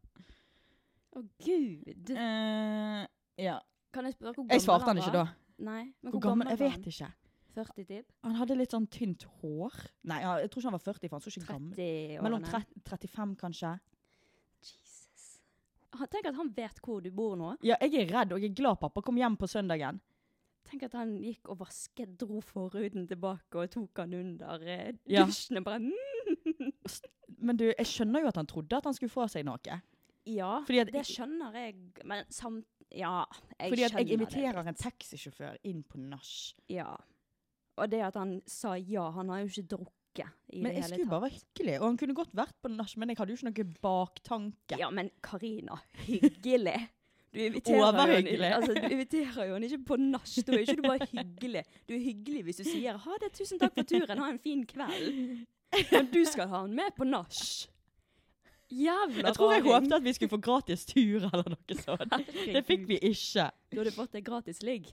[1.12, 2.14] Å, gud.
[2.16, 3.04] Uh,
[3.42, 3.58] ja.
[3.92, 4.56] Kan jeg spørre hvor gammel han var?
[4.56, 5.26] Jeg svarte han ikke da.
[5.62, 6.48] Nei, men Hvor gammel?
[6.54, 7.10] Jeg var vet ikke.
[7.56, 8.12] 40 typ?
[8.26, 9.78] Han hadde litt sånn tynt hår.
[10.10, 12.52] Nei, jeg tror ikke han var 40, for han så ikke gammel 30 Mellom årene?
[12.52, 13.74] 30, 35, kanskje.
[14.62, 15.26] Jesus.
[16.12, 17.56] Tenk at han vet hvor du bor nå.
[17.66, 20.00] Ja, jeg er redd, og jeg er glad pappa kom hjem på søndagen.
[20.70, 25.26] Tenk at han gikk og vasket, dro forhuden tilbake og tok han under eh, Ja.
[25.26, 26.72] dusjen og bare mm.
[27.42, 29.80] Men du, jeg skjønner jo at han trodde at han skulle få seg noe.
[30.30, 32.68] Ja, Fordi at det skjønner jeg, men samt...
[32.92, 33.24] Ja,
[33.56, 36.32] jeg Fordi at skjønner jeg inviterer en taxisjåfør inn på nach.
[36.70, 36.92] Ja.
[37.82, 40.90] Og det at han sa ja, han har jo ikke drukket i Men det jeg
[40.92, 43.40] skulle bare være hyggelig, og han kunne godt vært på nach, men jeg hadde jo
[43.40, 44.80] ikke noe baktanke.
[44.82, 46.78] Ja, men Karina, hyggelig.
[47.32, 50.28] Du inviterer, jo altså, du inviterer jo han ikke på nach.
[50.28, 51.62] Da er ikke du bare hyggelig.
[51.88, 54.66] Du er hyggelig hvis du sier 'ha det, tusen takk for turen, ha en fin
[54.68, 55.46] kveld'.
[55.94, 57.40] Men du skal ha han med på nach.
[58.72, 59.74] Jævla Jeg tror jeg raring.
[59.74, 62.14] håpte at vi skulle få gratis tur eller noe sånt.
[62.56, 63.50] Det fikk vi ikke.
[63.72, 64.92] Du hadde fått det gratis ligg,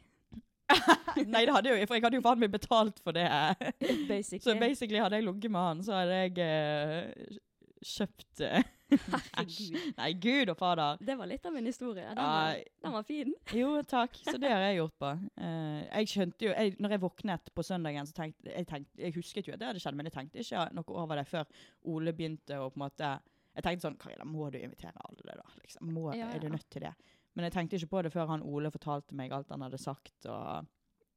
[1.33, 3.29] Nei, det hadde jo, for jeg hadde jo faen meg betalt for det.
[4.13, 4.45] basically.
[4.45, 7.39] Så basically hadde jeg ligget med han, så hadde jeg uh,
[7.85, 8.75] kjøpt eh,
[9.37, 9.79] Herregud.
[9.99, 11.01] Nei, gud og fader.
[11.05, 12.05] Det var litt av en historie.
[12.09, 13.35] Den var, den var fin.
[13.53, 14.17] Jo, takk.
[14.25, 15.11] Så det har jeg gjort på.
[15.41, 19.17] Uh, jeg skjønte jo, jeg, når jeg våknet på søndagen, så tenkte jeg, tenkte, jeg
[19.19, 21.45] husket jo at det hadde skjedd, men jeg tenkte ikke noe over det før
[21.93, 23.13] Ole begynte å på en måte
[23.59, 25.47] Jeg tenkte sånn Karina, må du invitere alle, da?
[25.61, 26.95] Liksom, må, Ja, Er du nødt til det?
[27.39, 30.27] Men jeg tenkte ikke på det før han Ole fortalte meg alt han hadde sagt.
[30.27, 30.67] og...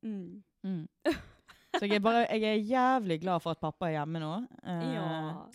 [0.05, 0.43] Mm.
[0.63, 0.87] Mm.
[1.79, 4.31] Så jeg er, bare, jeg er jævlig glad for at pappa er hjemme nå.
[4.61, 5.05] Eh, Ja.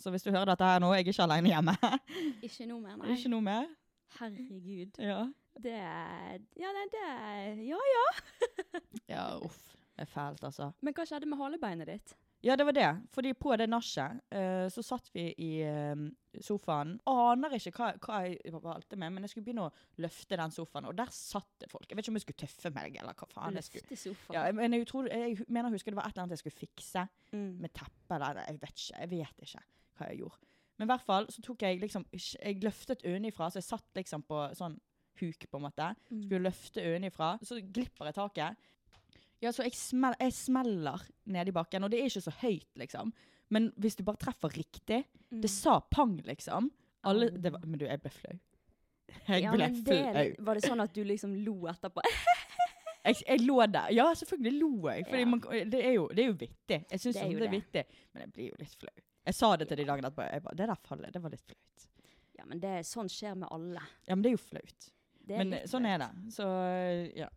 [0.01, 1.75] Så hvis du hører dette her nå, jeg er ikke alene hjemme.
[2.47, 3.15] Ikke noe mer, Er nei.
[3.19, 3.67] ikke noe mer?
[4.19, 4.97] Herregud.
[4.99, 5.19] Ja.
[5.61, 8.05] Det er Ja, nei, det er Ja, ja.
[9.13, 9.61] ja, uff.
[9.97, 10.71] Det er fælt, altså.
[10.81, 12.15] Men hva skjedde med halebeinet ditt?
[12.45, 12.89] Ja, det var det.
[13.11, 16.03] Fordi på det nachet uh, så satt vi i eh,
[16.43, 16.95] sofaen.
[17.09, 20.85] Aner ikke hva, hva jeg valgte med, men jeg skulle begynne å løfte den sofaen,
[20.89, 21.87] og der satt det folk.
[21.89, 23.87] Jeg vet ikke om jeg skulle tøffe meg, eller hva faen jeg skulle.
[23.87, 24.37] Løfte sofaen.
[24.37, 26.61] Ja, men jeg, tror, jeg mener jeg husker det var et eller annet jeg skulle
[26.61, 27.07] fikse.
[27.31, 27.49] mm.
[27.63, 28.99] med teppe eller jeg vet ikke.
[29.01, 29.65] Jeg vet ikke
[29.97, 30.43] hva jeg gjorde.
[30.77, 34.27] Men i hvert fall så tok jeg liksom Jeg løftet øyenifra, så jeg satt liksom
[34.29, 34.77] på sånn
[35.17, 35.91] huk, på en måte.
[36.11, 36.23] Mm.
[36.27, 38.67] Skulle løfte øyenifra, så glipper jeg taket.
[39.43, 42.69] Ja, så jeg, smel jeg smeller ned i bakken, og det er ikke så høyt,
[42.81, 43.11] liksom.
[43.53, 45.41] Men hvis du bare treffer riktig Mm.
[45.43, 46.69] Det sa pang, liksom.
[47.03, 48.37] Alle, det var, men du, jeg ble flau.
[49.27, 50.29] Jeg ja, ble flau.
[50.47, 51.99] Var det sånn at du liksom lo etterpå?
[53.07, 53.91] Jeg, jeg lå der.
[53.95, 55.05] Ja, selvfølgelig lo jeg.
[55.07, 55.63] For Ja.
[55.71, 56.79] det, er jo, det er jo vittig.
[56.91, 57.83] Jeg syns Det det, det er vittig.
[58.11, 59.03] Men jeg blir jo litt flau.
[59.29, 60.25] Jeg sa det til de dagene etterpå.
[60.27, 61.85] Jeg bare, det der fallet, det var litt flaut.
[62.35, 63.83] Ja, men det, sånn skjer med alle.
[64.09, 64.89] Ja, men det er jo flaut.
[65.31, 66.09] Men sånn er det.
[66.35, 66.49] Så
[67.15, 67.29] ja.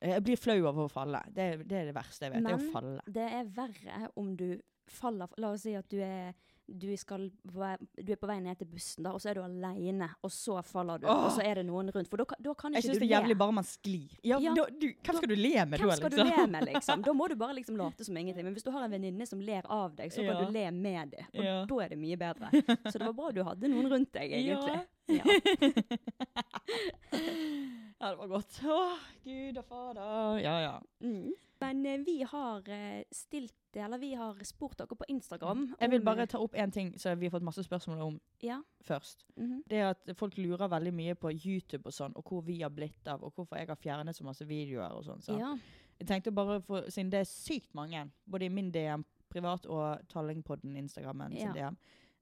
[0.00, 1.20] Jeg blir flau over å falle.
[1.28, 2.44] Det, det er det verste jeg vet.
[2.44, 3.00] det er Men å falle.
[3.06, 4.48] det er verre om du
[4.90, 7.76] faller La oss si at du er du, skal, du er
[8.16, 11.06] på vei ned til bussen, da, og så er du alene, og så faller du,
[11.12, 11.26] Åh.
[11.26, 12.08] og så er det noen rundt.
[12.08, 12.78] For da, kan- ikke du le.
[12.78, 14.08] Jeg syns det er jævlig bare man sklir.
[14.24, 16.24] Ja, Ja, da, du, hvem skal du le med Hvem da, skal liksom?
[16.24, 17.02] du le med, liksom?
[17.04, 18.44] Da må du bare liksom late som ingenting.
[18.48, 20.42] Men hvis du har en venninne som ler av deg, så kan Ja.
[20.46, 21.26] du le med det.
[21.36, 22.48] Og da er det mye bedre.
[22.90, 24.80] Så det var bra du hadde noen rundt deg, egentlig.
[25.04, 25.20] Ja.
[28.04, 28.10] Ja.
[28.12, 28.60] det var godt.
[28.68, 28.78] Å,
[29.24, 30.38] Gud og fader.
[30.44, 30.74] Ja, ja.
[31.00, 31.32] Mm.
[31.62, 35.62] Men eh, vi har eh, stilt Eller vi har spurt dere på Instagram.
[35.80, 38.60] Jeg vil bare ta opp én ting som vi har fått masse spørsmål om Ja.
[38.86, 39.24] først.
[39.36, 39.62] mhm.
[39.66, 42.70] Det er at folk lurer veldig mye på YouTube og sånn, og hvor vi har
[42.70, 45.22] blitt av, og hvorfor jeg har fjernet så masse videoer og sånn.
[45.22, 45.38] Så.
[45.40, 45.56] ja.
[45.98, 50.06] Jeg tenkte bare, for, siden det er sykt mange, både i min DM privat og
[50.08, 51.70] Tallingpodden Instagrammen sin Ja.
[51.70, 51.76] DM,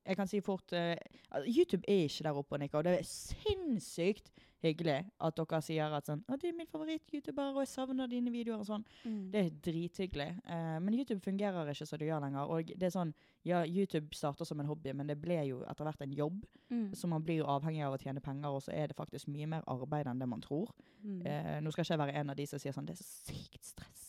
[0.07, 3.03] jeg kan si fort altså, YouTube er ikke der oppe og nikker, og det er
[3.03, 4.33] sinnssykt
[4.63, 8.33] hyggelig at dere sier at sånn, «Å, du er min favoritt-youtuber, og jeg savner dine
[8.33, 8.85] videoer og sånn.
[9.03, 9.25] Mm.
[9.33, 10.29] Det er drithyggelig.
[10.47, 12.53] Uh, men YouTube fungerer ikke som det gjør lenger.
[12.53, 13.15] Og det er sånn,
[13.49, 16.45] ja, YouTube starter som en hobby, men det ble jo etter hvert en jobb.
[16.71, 16.87] Mm.
[16.99, 19.51] Så man blir jo avhengig av å tjene penger, og så er det faktisk mye
[19.57, 20.71] mer arbeid enn det man tror.
[21.03, 21.21] Mm.
[21.27, 23.33] Uh, nå skal ikke jeg være en av de som sier sånn, det er så
[23.33, 24.09] sykt stress.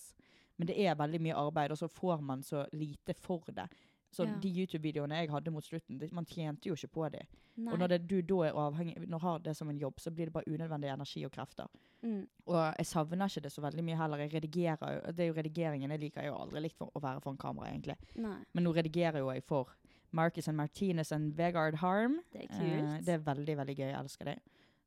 [0.57, 3.65] Men det er veldig mye arbeid, og så får man så lite for det.
[4.13, 4.35] Så Ja.
[4.39, 7.23] de YouTube-videoene jeg hadde mot slutten, det, man tjente jo ikke på det.
[7.57, 7.73] Nei.
[7.73, 10.25] Og når det, du da er avhengig, når har det som en jobb, så blir
[10.29, 11.67] det bare unødvendig energi og krefter.
[12.03, 12.27] mm.
[12.47, 14.17] Og jeg savner ikke det så veldig mye heller.
[14.17, 16.21] Jeg redigerer jo, det er jo redigeringen jeg liker.
[16.21, 17.95] Jeg har aldri likt for, å være foran kamera, egentlig.
[18.15, 18.37] Nei.
[18.53, 19.69] Men nå redigerer jo jeg for
[20.11, 22.19] Marcus and Martinez and Vegard Harm.
[22.31, 23.05] Det er Eh, kult.
[23.05, 23.89] det er veldig, veldig gøy.
[23.89, 24.39] Jeg elsker det.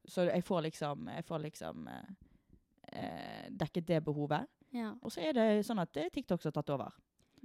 [0.06, 2.04] Så jeg får liksom, jeg får liksom eh,
[2.92, 4.46] eh, dekket det behovet.
[4.72, 6.92] Ja, Og så er det sånn at TikTok som har tatt over.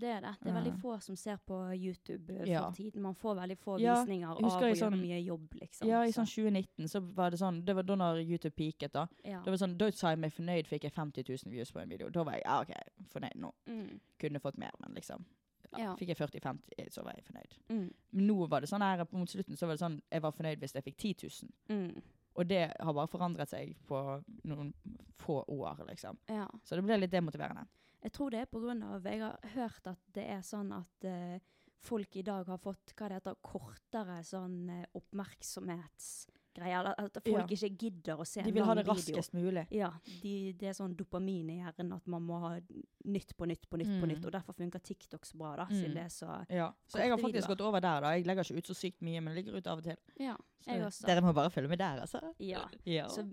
[0.02, 0.32] Det er det.
[0.42, 2.64] Det er veldig få som ser på YouTube for Ja.
[2.76, 3.02] tiden.
[3.06, 5.88] Man får veldig få Ja, visninger av å gjøre sånn- mye jobb, liksom.
[5.88, 8.92] Ja, i Så- sånn 2019 så var det sånn Det var da når YouTube peaket,
[8.92, 9.08] da.
[9.24, 9.42] ja.
[9.44, 11.90] Det var sånn, Da sa jeg meg fornøyd, fikk jeg 50 000 views på en
[11.90, 12.10] video.
[12.10, 12.74] Da var jeg ja, OK,
[13.10, 13.52] fornøyd nå.
[13.68, 14.00] Mm.
[14.20, 15.24] Kunne fått mer, men liksom.
[15.78, 15.96] Ja, Ja.
[15.96, 17.54] Fikk jeg 40-50, så var jeg fornøyd.
[17.70, 17.94] Mm.
[18.14, 20.74] Nå var det sånn her, mot slutten så var det sånn jeg var fornøyd hvis
[20.74, 21.52] jeg fikk 10 000.
[21.70, 22.02] Mm.
[22.36, 24.74] Og det har bare forandret seg på noen
[25.18, 26.18] få år, liksom.
[26.30, 26.48] Ja.
[26.66, 27.68] Så det ble litt demotiverende.
[28.04, 31.40] Jeg tror det er på av Jeg har hørt at det er sånn at uh,
[31.82, 36.90] folk i dag har fått hva det heter, kortere sånn uh, oppmerksomhetsgreier.
[36.98, 37.46] At folk Ja.
[37.48, 38.54] ikke gidder å se en video.
[38.54, 38.94] De vil ha det video.
[38.94, 39.68] raskest mulig.
[39.72, 42.60] Ja, de, det er sånn dopamin i hjernen at man må ha
[43.06, 44.10] nytt på nytt på nytt på Mm.
[44.10, 44.26] nytt.
[44.26, 45.78] Og derfor funker TikTok så bra, da, Mm.
[45.80, 46.72] siden det er så Ja.
[46.88, 47.56] Så jeg har faktisk videoer.
[47.56, 48.08] gått over der, da.
[48.18, 49.98] Jeg legger ikke ut så sykt mye, men ligger legger ut av og til.
[50.20, 51.06] Ja, Så jeg også.
[51.06, 52.34] Dere må bare følge med der, altså.
[52.40, 52.68] Ja.
[52.86, 53.08] Ja.
[53.08, 53.24] Så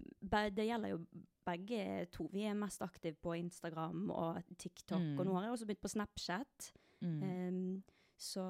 [0.55, 1.07] det gjelder jo
[1.49, 2.29] begge to.
[2.33, 5.15] Vi er mest aktive på Instagram og TikTok, Mm.
[5.19, 6.73] og nå har jeg også begynt på Snapchat.
[7.01, 7.23] Mm.
[7.23, 7.83] Um,
[8.19, 8.43] så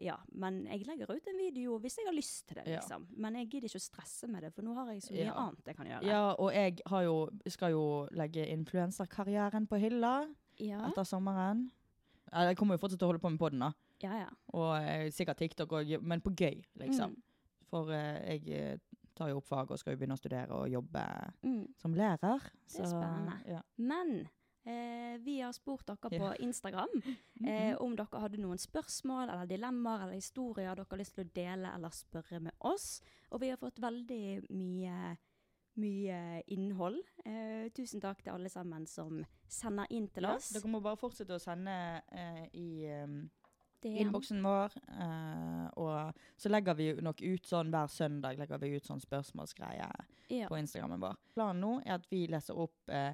[0.00, 2.76] ja, men jeg legger ut en video hvis jeg har lyst til det, Ja.
[2.78, 3.08] liksom.
[3.18, 5.34] Men jeg gidder ikke å stresse med det, for nå har jeg så mye Ja.
[5.34, 6.04] annet jeg kan gjøre.
[6.06, 7.16] ja, og jeg har jo,
[7.48, 10.28] skal jo legge influenserkarrieren på hylla
[10.60, 10.78] ja.
[10.88, 11.70] etter sommeren.
[12.32, 13.72] Jeg kommer jo fortsatt til å holde på med podden, da.
[14.02, 14.18] ja.
[14.24, 14.30] ja.
[14.54, 17.10] Og eh, sikkert TikTok òg, men på gøy, liksom.
[17.10, 17.22] Mm.
[17.70, 18.78] For eh, jeg eh,
[19.16, 21.04] tar jo opp fag og skal jo begynne å studere og jobbe
[21.42, 21.66] Mm.
[21.80, 22.42] som lærer.
[22.68, 23.36] Det er spennende.
[23.48, 23.62] Ja.
[23.78, 24.28] Men
[24.66, 26.34] eh, vi har spurt dere på Ja.
[26.44, 26.88] Instagram
[27.46, 31.32] eh, om dere hadde noen spørsmål eller dilemmaer eller historier dere har lyst til å
[31.32, 33.00] dele eller spørre med oss.
[33.32, 35.16] Og vi har fått veldig mye,
[35.76, 36.98] mye innhold.
[37.24, 40.50] Eh, tusen takk til alle sammen som sender inn til Ja, oss.
[40.50, 43.30] dere må bare fortsette å sende eh, i er-
[43.84, 44.72] innboksen vår.
[44.88, 49.90] Uh, og så legger vi nok ut sånn hver søndag legger vi ut sånn spørsmålsgreie
[50.30, 50.48] Ja.
[50.48, 51.16] på Instagrammen vår.
[51.34, 53.12] Planen nå er at vi leser opp uh,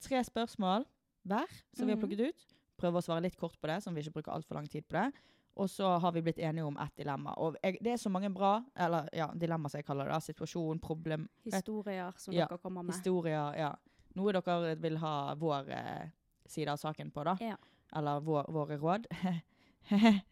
[0.00, 0.84] tre spørsmål
[1.26, 2.08] hver som vi har Mhm.
[2.08, 2.46] plukket ut.
[2.78, 4.92] Prøver å svare litt kort på det, så vi ikke bruker altfor lang tid på
[4.98, 5.12] det.
[5.56, 7.34] Og så har vi blitt enige om ett dilemma.
[7.38, 10.22] Og jeg, det er så mange bra eller ja, dilemma som jeg kaller det.
[10.22, 12.94] Situasjon, problem, Historier som Ja, dere kommer med.
[12.94, 13.54] historier.
[13.56, 13.74] ja.
[14.16, 16.08] Noe dere vil ha vår eh,
[16.46, 17.36] side av saken på, da.
[17.40, 17.56] Ja.
[17.96, 19.06] Eller vår, våre råd.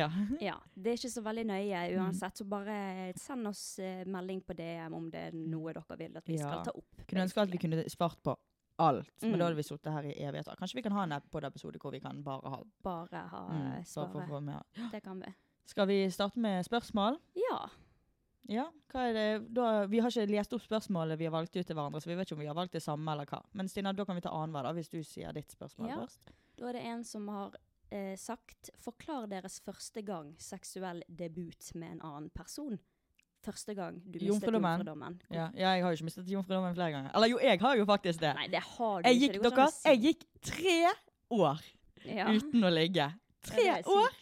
[0.00, 0.10] ja.
[0.40, 2.04] Ja, det er ikke så veldig nøye Mm.
[2.04, 6.16] uansett, så bare send oss eh, melding på DM om det er noe dere vil
[6.16, 6.46] at vi Ja.
[6.48, 7.06] skal ta opp.
[7.08, 8.36] Kunne ønske at vi kunne svart på
[8.78, 9.38] alt, men Mm.
[9.38, 10.56] da hadde vi sittet her i evigheter.
[10.56, 13.84] Kanskje vi kan ha en episode hvor vi kan bare ha Bare ha mm, mm,
[13.84, 14.42] for- svaret.
[14.42, 14.62] med.
[14.92, 15.34] Det kan vi.
[15.66, 17.18] Skal vi starte med spørsmål?
[17.36, 17.68] Ja.
[18.48, 19.54] Ja, hva er det?
[19.54, 22.14] Da, vi har ikke lest opp spørsmålet vi har valgt ut til hverandre, så vi
[22.16, 23.42] vet ikke om vi har valgt det samme eller hva.
[23.52, 25.96] Men Stina, da kan vi ta annenhver, hvis du sier ditt spørsmål Ja.
[26.00, 26.30] først.
[26.56, 27.52] Da er det en som har
[27.90, 32.78] eh, sagt 'Forklar deres første gang seksuell debut med en annen person'.
[33.40, 35.20] Første gang du mistet Jomfrudommen.
[35.30, 37.10] Ja, ja, jeg har jo ikke mistet jomfrudommen flere ganger.
[37.14, 38.34] Eller jo, jeg har jo faktisk det.
[38.36, 39.32] Nei, det har du Jeg ikke.
[39.32, 40.80] gikk, dere, an jeg gikk tre
[41.30, 41.62] år
[42.04, 42.26] ja.
[42.28, 43.06] uten å ligge.
[43.48, 44.18] Tre er år?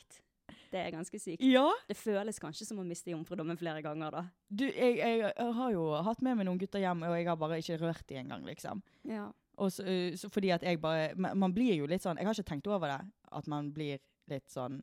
[0.71, 1.43] Det er ganske sykt.
[1.43, 1.67] Ja.
[1.89, 4.23] Det føles kanskje som å miste jomfrudommen flere ganger, da.
[4.47, 7.39] Du, jeg, jeg, jeg har jo hatt med meg noen gutter hjem, og jeg har
[7.41, 8.83] bare ikke rørt dem engang, liksom.
[9.09, 9.31] Ja.
[9.59, 12.51] Så, uh, så fordi at jeg bare man, blir jo litt sånn Jeg har ikke
[12.53, 13.01] tenkt over det,
[13.33, 13.99] at man blir
[14.31, 14.83] litt sånn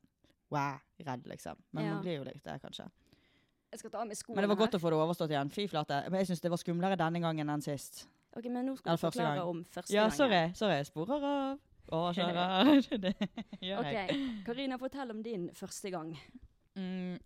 [0.52, 1.56] wow, redd, liksom.
[1.72, 1.94] Men Ja.
[1.94, 2.90] man blir jo litt det, kanskje.
[3.72, 4.80] Jeg skal ta av meg skoene Men det var godt her.
[4.80, 5.50] å få det overstått igjen.
[5.52, 6.02] Fy flate.
[6.10, 8.06] Men jeg syns det var skumlere denne gangen enn sist.
[8.36, 9.48] Ok, men nå skal du forklare gang.
[9.48, 10.18] om første Ja, gangen.
[10.18, 10.54] sorry.
[10.54, 10.84] Sorry.
[10.84, 11.60] Sporer av.
[11.96, 12.82] Overkjører.
[13.06, 13.14] det
[13.62, 14.10] gjør jeg.
[14.10, 16.16] Ok, Karina, fortell om din første gang.
[16.76, 17.20] Mm.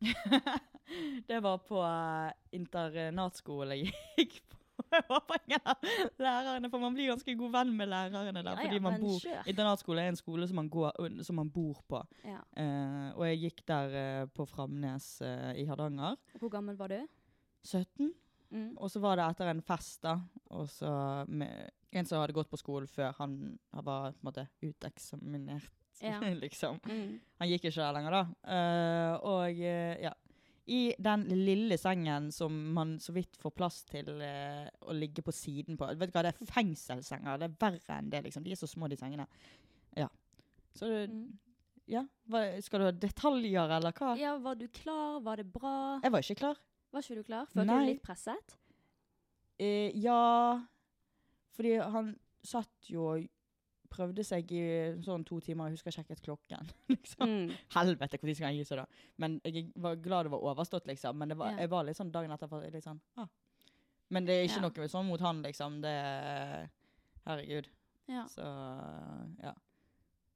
[1.29, 4.58] det var på eh, internatskole jeg gikk på.
[6.23, 8.51] Lærerne, for man blir ganske god venn med lærerne der.
[8.51, 9.25] Ja, fordi ja, man bor.
[9.49, 12.01] Internatskole er en skole som man, går, som man bor på.
[12.25, 12.39] Ja.
[12.55, 16.17] Uh, og jeg gikk der uh, på Framnes uh, i Hardanger.
[16.39, 16.99] Hvor gammel var du?
[17.65, 18.13] 17.
[18.49, 18.71] Mm.
[18.77, 20.15] Og så var det etter en fest, da.
[20.55, 20.93] Og så
[21.27, 23.13] med en som hadde gått på skolen før.
[23.19, 23.35] Han
[23.73, 25.69] han var på en måte uteksaminert,
[26.01, 26.19] Ja.
[26.45, 26.79] liksom.
[26.87, 27.19] Mm.
[27.41, 29.19] Han gikk ikke der lenger, da.
[29.27, 30.15] Og ja.
[30.69, 35.33] I den lille sengen som man så vidt får plass til eh, å ligge på
[35.33, 35.87] siden på.
[35.97, 37.39] Vet du hva, Det er fengselssenger.
[37.41, 38.43] Det er verre enn det, liksom.
[38.45, 39.25] De er så små, de sengene.
[39.97, 40.09] Ja.
[40.77, 41.37] Så det, Mm.
[41.89, 42.03] ja.
[42.29, 44.11] Hva, skal du ha detaljer, eller hva?
[44.19, 45.19] Ja, var du klar?
[45.25, 45.99] Var det bra?
[46.03, 46.61] Jeg var ikke klar.
[46.93, 47.45] Var ikke du klar?
[47.49, 47.85] Følte du Nei.
[47.93, 48.55] litt presset?
[49.59, 50.61] Eh, ja
[51.57, 52.13] Fordi han
[52.45, 53.25] satt jo og
[53.89, 54.61] prøvde seg i
[55.05, 55.67] sånn to timer.
[55.69, 56.69] Jeg husker jeg sjekket klokken.
[56.93, 57.27] liksom.
[57.29, 57.53] Mm.
[57.75, 58.85] Helvete, når skal han gi seg, da?
[59.17, 61.17] Men jeg var glad det var overstått, liksom.
[61.17, 61.57] Men det var, Ja.
[61.65, 63.27] jeg var litt sånn dagen etterpå litt sånn ah.
[64.11, 64.67] Men det er ikke Ja.
[64.69, 65.81] noe sånn mot han, liksom.
[65.81, 66.69] Det
[67.25, 67.67] Herregud.
[68.07, 68.23] Ja.
[68.25, 68.41] Så
[69.43, 69.53] ja.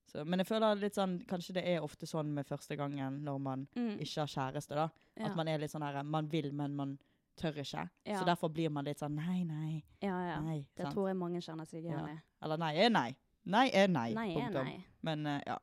[0.05, 3.39] Så, men jeg føler litt sånn Kanskje det er ofte sånn med første gangen når
[3.41, 3.97] man Mm.
[3.99, 4.89] ikke har kjæreste, da.
[5.17, 5.25] Ja.
[5.29, 6.99] At man er litt sånn her Man vil, men man
[7.35, 7.89] tør ikke.
[8.05, 8.19] Ja.
[8.19, 10.39] Så derfor blir man litt sånn nei, nei, ja, ja.
[10.41, 10.67] nei.
[10.75, 10.93] Det sant?
[10.95, 12.05] tror jeg mange kjenner seg igjen Ja.
[12.13, 12.19] i.
[12.43, 13.15] Eller nei er nei.
[13.43, 14.09] Nei er nei.
[14.15, 14.69] Nei er punktum.
[14.69, 14.83] nei.
[15.03, 15.57] Men eh, ja.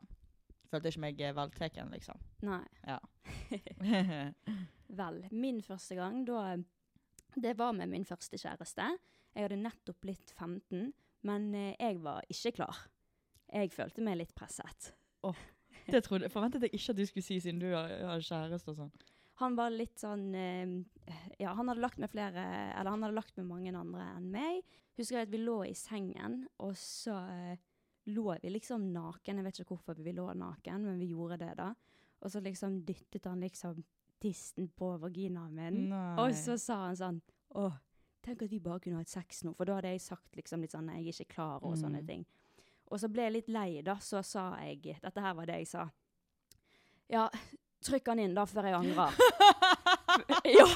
[0.70, 2.20] Følte ikke meg eh, velteken, liksom.
[2.46, 2.62] Nei.
[2.86, 2.98] Ja.
[5.00, 6.56] Vel, min første gang, da
[7.34, 8.86] Det var med min første kjæreste.
[9.34, 10.90] Jeg hadde nettopp blitt 15,
[11.26, 12.84] men eh, jeg var ikke klar.
[13.50, 14.92] Jeg følte meg litt presset.
[15.90, 18.78] det trodde, forventet jeg ikke at du skulle si, siden du har, har kjæreste og
[18.84, 18.92] sånn.
[19.40, 20.74] Han var litt sånn eh,
[21.40, 22.42] Ja, han hadde lagt med flere
[22.76, 24.60] Eller han hadde lagt med mange andre enn meg.
[25.00, 27.62] Husker jeg at vi lå i sengen, og så eh,
[28.14, 29.37] lå vi liksom naken.
[29.40, 31.70] Jeg vet ikke hvorfor vi lå naken, men vi gjorde det, da.
[32.20, 33.83] Og så liksom dyttet han liksom
[34.20, 35.79] tissen på vaginaen min.
[35.88, 36.16] Nei.
[36.20, 37.20] Og så sa han sånn
[37.57, 37.70] Å,
[38.23, 39.55] tenk at vi bare kunne hatt sex nå.
[39.57, 42.03] For da hadde jeg sagt liksom litt sånn Nei, jeg er ikke klar, og sånne
[42.03, 42.07] Mm.
[42.07, 42.27] ting.
[42.90, 43.94] Og så ble jeg litt lei, da.
[44.03, 45.88] Så sa jeg Dette her var det jeg sa.
[47.09, 47.29] Ja,
[47.83, 49.16] trykk han inn, da, før jeg angrer.
[50.59, 50.66] ja.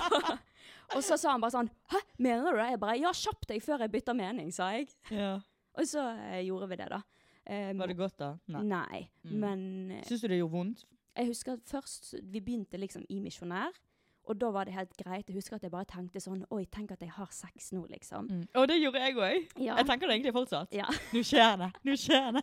[0.95, 2.69] Og så sa han bare sånn Hæ, mener du det?
[2.75, 4.89] Jeg bare Ja, kjapp deg før jeg bytter mening, sa jeg.
[5.11, 5.37] Ja.
[5.75, 7.01] Og så eh, gjorde vi det, da.
[7.45, 8.31] Um, Var det godt, da?
[8.49, 8.63] Nei.
[8.71, 9.01] Nei.
[9.25, 9.33] Mm.
[9.41, 9.65] Men
[9.99, 10.85] eh, Syns du det gjorde vondt?
[11.15, 13.77] jeg husker at først vi begynte liksom i misjonær,
[14.25, 15.29] og da var det helt greit.
[15.29, 18.31] Jeg husker at jeg bare tenkte sånn Oi, tenk at jeg har sex nå, liksom.
[18.57, 19.51] Og det gjorde jeg òg.
[19.61, 19.77] Ja.
[19.77, 20.73] Jeg tenker det egentlig fortsatt.
[20.73, 21.69] Ja, Nå skjer det!
[21.85, 22.43] Nå skjer det!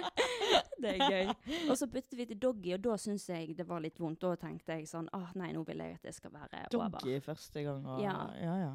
[0.82, 1.30] det er gøy.
[1.70, 4.18] Og så byttet vi til doggy, og da syntes jeg det var litt vondt.
[4.26, 6.98] Da tenkte jeg sånn Åh, nei, nå vil jeg at det skal være over.
[6.98, 7.86] Doggy første gang.
[7.86, 8.16] Og, Ja.
[8.42, 8.74] ja, ja.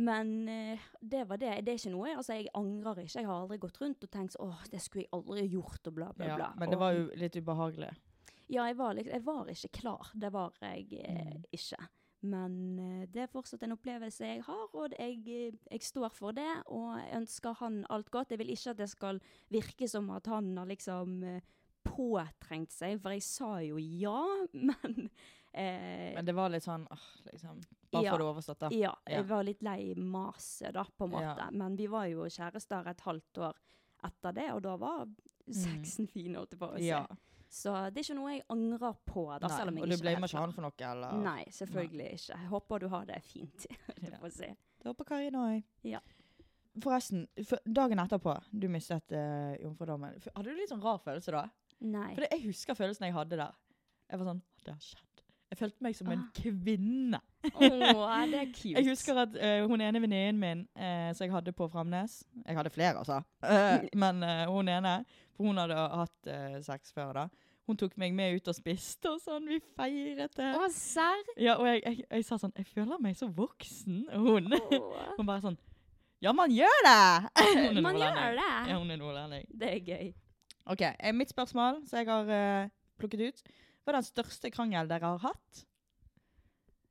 [0.00, 1.52] Men eh, det var det.
[1.66, 3.18] Det er ikke noe Altså, jeg angrer ikke.
[3.20, 6.10] Jeg har aldri gått rundt og tenkt åh, det skulle jeg aldri gjort, og bla,
[6.16, 6.50] bla, Ja, bla.
[6.60, 7.90] men det var jo litt ubehagelig.
[8.50, 10.12] Ja, jeg var, jeg var ikke klar.
[10.14, 11.44] Det var jeg eh, Mm.
[11.52, 11.88] ikke.
[12.22, 16.48] Men eh, det er fortsatt en opplevelse jeg har, og jeg, jeg står for det.
[16.66, 18.30] Og jeg ønsker han alt godt.
[18.34, 21.22] Jeg vil ikke at det skal virke som at han har liksom
[21.84, 24.20] påtrengt seg, for jeg sa jo ja,
[24.68, 25.08] men
[25.52, 27.60] eh, Men det var litt sånn åh, liksom.
[27.90, 28.10] Bare Ja.
[28.12, 28.68] for det overstått, da.
[28.70, 29.16] Ja, Ja.
[29.18, 31.36] jeg var litt lei maset, da, på en måte.
[31.38, 31.50] Ja.
[31.50, 33.54] Men vi var jo kjærester et halvt år
[34.04, 35.06] etter det, og da var
[35.50, 36.82] sexen fin, holdt jeg på å si.
[36.82, 36.86] Mm.
[36.86, 37.06] Ja.
[37.50, 39.24] Så det er ikke noe jeg angrer på.
[39.40, 39.56] da, Nei.
[39.56, 41.12] selv om jeg Og du er blamer ikke han for noe, eller?
[41.24, 42.36] Nei, selvfølgelig ikke.
[42.38, 43.66] Jeg håper du har det fint.
[44.10, 44.18] Ja.
[44.22, 44.46] å si.
[44.80, 45.64] Det håper Karin òg.
[45.82, 45.98] Ja.
[46.80, 51.42] Forresten, for dagen etterpå du mistet uh, jomfrudommen, hadde du litt sånn rar følelse da?
[51.80, 52.14] Nei.
[52.14, 53.52] For det, jeg husker følelsen jeg hadde der.
[54.08, 55.09] Jeg var sånn Det har skjedd.
[55.50, 56.30] Jeg følte meg som en Ah.
[56.36, 57.18] kvinne.
[57.54, 58.74] Åh, det er cute.
[58.76, 62.56] Jeg husker at uh, hun ene venninnen min uh, som jeg hadde på Framnes Jeg
[62.56, 63.16] hadde flere, altså.
[63.42, 64.92] Uh, men hun ene,
[65.34, 66.30] for hun hadde hatt
[66.66, 67.24] sex før da,
[67.66, 69.44] hun tok meg med ut og spiste og sånn.
[69.50, 70.52] Vi feiret det.
[70.58, 71.20] Å, serr?
[71.38, 74.00] Ja, og jeg, jeg, jeg sa sånn Jeg føler meg så voksen.
[74.10, 74.50] Hun,
[75.18, 75.58] hun bare sånn
[76.22, 76.98] Ja, man gjør det!
[77.86, 78.48] Man gjør det.
[78.70, 79.46] Ja, hun er nordlending.
[79.56, 80.10] Det er gøy.
[80.70, 80.82] OK.
[81.16, 82.68] Mitt spørsmål som jeg har
[83.00, 83.40] plukket ut,
[83.84, 85.64] hva er den største krangel dere har hatt?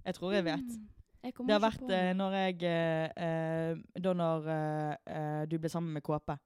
[0.06, 0.64] Jeg tror jeg vet.
[0.70, 0.88] Mm.
[1.24, 5.70] Jeg Det har vært eh, når jeg eh, eh, Da når eh, eh, du ble
[5.70, 6.38] sammen med Kåpe.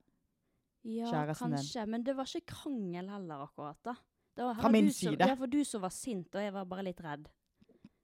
[0.84, 1.60] Ja, kjæresten din.
[1.62, 1.86] kanskje.
[1.88, 3.78] Men det var ikke krangel heller, akkurat.
[3.86, 3.94] da.
[4.36, 5.28] Det var Fra min du som- side.
[5.30, 7.30] Ja, for du som var sint, og jeg var bare litt redd.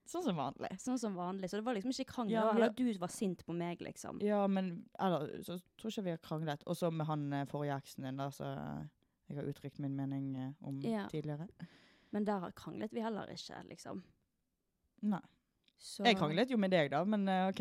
[0.10, 0.70] Sånn som vanlig.
[0.82, 1.50] Sånn som vanlig.
[1.50, 2.32] Så det var liksom ikke krangel.
[2.34, 4.22] Ja, at du var sint på meg, liksom.
[4.22, 6.64] Ja, men eller, så tror ikke vi har kranglet.
[6.68, 8.46] Og så med han eh, forrige eksen din, da, så
[9.28, 11.08] jeg har uttrykt min mening om Ja.
[11.08, 11.48] tidligere.
[12.12, 14.04] Men der kranglet vi heller ikke, liksom.
[15.02, 15.22] Nei.
[15.80, 17.60] Så, Jeg kranglet jo med deg, da, men eh, OK.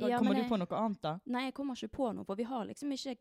[0.00, 1.18] Ja, Kommer men du på noe annet, da?
[1.30, 3.16] Nei, jeg kommer ikke på noe, for vi har liksom ikke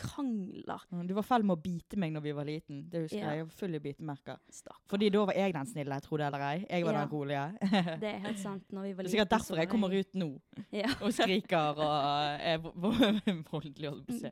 [0.00, 0.80] krangler.
[0.90, 2.88] Mm, Du var fæl med å bite meg når vi var liten.
[2.90, 3.28] Det husker Ja.
[3.30, 3.36] jeg.
[3.38, 4.38] Jeg var full i bitemerker.
[4.50, 4.80] Stakker.
[4.88, 6.66] Fordi da var jeg den snille, tro det eller ei.
[6.70, 7.00] Jeg var Ja.
[7.04, 7.58] den rolige.
[8.00, 8.64] Det er helt sant.
[8.72, 10.40] Når vi var Det er sikkert derfor jeg kommer ut nå
[10.72, 10.88] Ja.
[11.02, 12.92] og skriker og er vo- vo-
[13.52, 13.88] voldelig.
[13.90, 14.30] holdt på å si.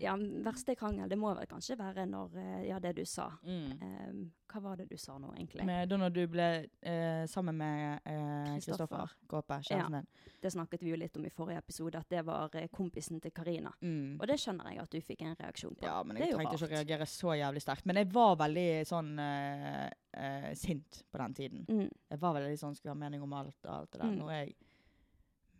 [0.00, 3.30] ja, verste krangel, det må vel kanskje være når eh, Ja, det du sa.
[3.44, 3.82] Mm.
[3.82, 5.64] Ehm, hva var det du sa nå, egentlig?
[5.66, 6.46] Med, da når du ble
[6.80, 10.08] eh, sammen med eh, Kristoffer eh, Kåpe, kjæresten din.
[10.42, 13.34] Det snakket vi jo litt om i forrige episode, at det var eh, kompisen til
[13.34, 13.72] Karina.
[13.80, 14.18] Mm.
[14.18, 15.86] Og det skjønner jeg at du fikk en reaksjon på.
[15.88, 17.88] Ja, men jeg trengte ikke å reagere så jævlig sterkt.
[17.88, 21.64] Men jeg var veldig sånn eh, sint på den tiden.
[21.68, 21.88] Mm.
[21.88, 24.12] Jeg var veldig sånn, skulle ha mening om alt og alt det der.
[24.12, 24.20] Mm.
[24.20, 24.56] Nå er jeg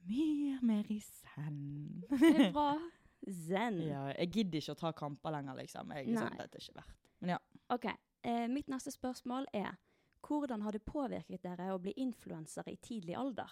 [0.09, 1.63] mye mer i zen.
[2.11, 2.75] Det er bra.
[3.23, 3.79] Zen.
[3.87, 5.93] ja, jeg gidder ikke å ta kamper lenger, liksom.
[5.95, 6.97] Jeg, sånn, dette er ikke verdt.
[7.23, 7.43] Men ja.
[7.71, 7.87] OK.
[8.23, 9.75] Eh, mitt neste spørsmål er
[10.23, 13.51] hvordan har det påvirket dere å bli influensere i tidlig alder?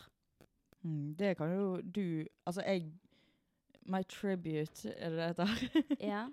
[0.84, 2.92] Mm, det kan jo du Altså, jeg
[3.90, 5.96] My tribute, er det det heter?
[6.12, 6.28] Ja.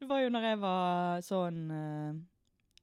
[0.00, 2.18] det var jo når jeg var sånn eh,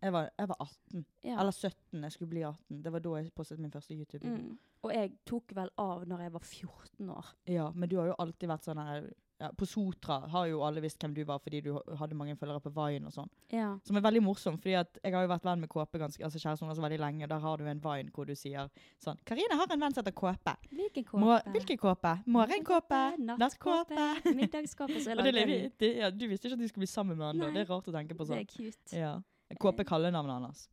[0.01, 1.05] jeg, var, jeg var 18.
[1.25, 1.35] ja.
[1.41, 2.03] Eller 17.
[2.03, 2.81] Jeg skulle bli 18.
[2.85, 4.53] Det var da jeg postet min første YouTube-video.
[4.53, 4.57] Mm.
[4.85, 7.31] Og jeg tok vel av når jeg var 14 år.
[7.49, 9.07] Ja, men du har jo alltid vært sånn her
[9.39, 12.61] ja, På Sotra har jo alle visst hvem du var fordi du hadde mange følgere
[12.63, 13.29] på Vine og sånn.
[13.53, 13.69] Ja.
[13.85, 16.41] Som er veldig morsom, fordi at jeg har jo vært venn med Kåpe ganske, altså
[16.41, 17.29] kjæresten hennes veldig lenge.
[17.29, 18.71] Der har du en Vine hvor du sier
[19.03, 20.55] sånn 'Karina har en venn som heter Kåpe'.
[20.71, 21.53] Hvilken Må, kåpe?
[21.53, 22.13] hvilken kåpe?
[22.25, 23.01] Morgenkåpe?
[23.27, 24.07] Nattkåpe?
[24.33, 24.99] Middagskåpe?
[25.03, 27.51] Så det, det, ja, du visste ikke at du skulle bli sammen med han da.
[27.53, 28.41] Det er rart å tenke på Det sånn.
[28.41, 28.97] er cute.
[28.97, 29.13] Ja.
[29.61, 30.69] Kåpe kaller kallenavnet hans.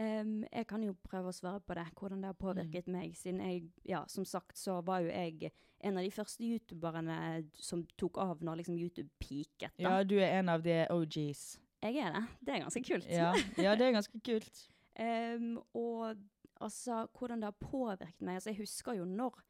[0.00, 2.92] Ehm, jeg kan jo prøve å svare på det, hvordan det har påvirket Mm.
[2.92, 3.16] meg.
[3.16, 7.84] Siden jeg, ja, som sagt, så var jo jeg en av de første youtuberne som
[7.98, 9.72] tok av når liksom YouTube peaket.
[9.78, 9.98] Da.
[9.98, 11.58] Ja, du er en av de OGs.
[11.82, 12.24] Jeg er det.
[12.44, 13.06] Det er ganske kult.
[13.08, 14.68] Ja, ja det er ganske kult.
[15.00, 16.16] um, og
[16.60, 18.34] altså, hvordan det har påvirket meg.
[18.34, 19.40] Altså, jeg husker jo når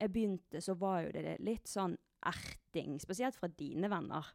[0.00, 1.96] jeg begynte, så var jo det litt sånn
[2.26, 4.26] erting, spesielt fra dine venner.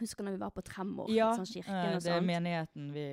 [0.00, 2.04] Husker når vi var på Tremor, Ja, sånn kirken og sånt.
[2.04, 3.04] Ja, det er menigheten vi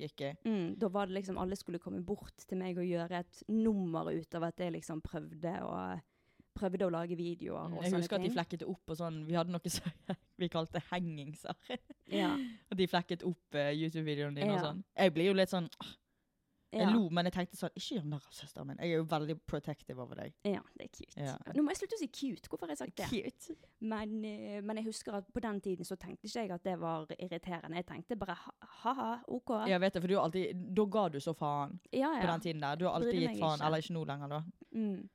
[0.00, 0.30] gikk i.
[0.48, 4.08] Mm, da var det liksom alle skulle komme bort til meg og gjøre et nummer
[4.12, 5.76] ut av at jeg liksom prøvde å,
[6.56, 9.20] prøvde å lage videoer og Mm, Jeg sånne husker at de flekket opp og sånn.
[9.28, 9.92] Vi hadde noe som
[10.40, 11.54] vi kalte hengingser.
[12.10, 12.32] Ja,
[12.70, 14.84] Og de flekket opp uh, YouTube-videoene dine og sånn.
[14.96, 15.68] Jeg blir jo litt sånn
[16.70, 18.76] Jeg ja, lo, men jeg tenkte sånn Ikke gjør narr av søsteren min.
[18.78, 20.34] Jeg er jo veldig protective over deg.
[20.46, 21.16] ja, det er cute.
[21.18, 21.32] Ja.
[21.56, 22.46] Nå må jeg slutte å si cute.
[22.48, 23.08] Hvorfor har jeg sagt det?
[23.10, 23.56] Cute.
[23.80, 26.76] Men, eh, men jeg husker at på den tiden så tenkte ikke jeg at det
[26.78, 27.76] var irriterende.
[27.82, 29.50] Jeg tenkte bare ha- ha-ha, OK.
[29.66, 32.40] Ja, vet det, for du har alltid Da ga du så faen ja, på den
[32.46, 32.76] tiden der.
[32.76, 33.58] Du har alltid Brydde gitt faen.
[33.58, 33.66] ikke.
[33.66, 34.42] Eller ikke nå lenger, da.
[34.70, 35.08] Mm.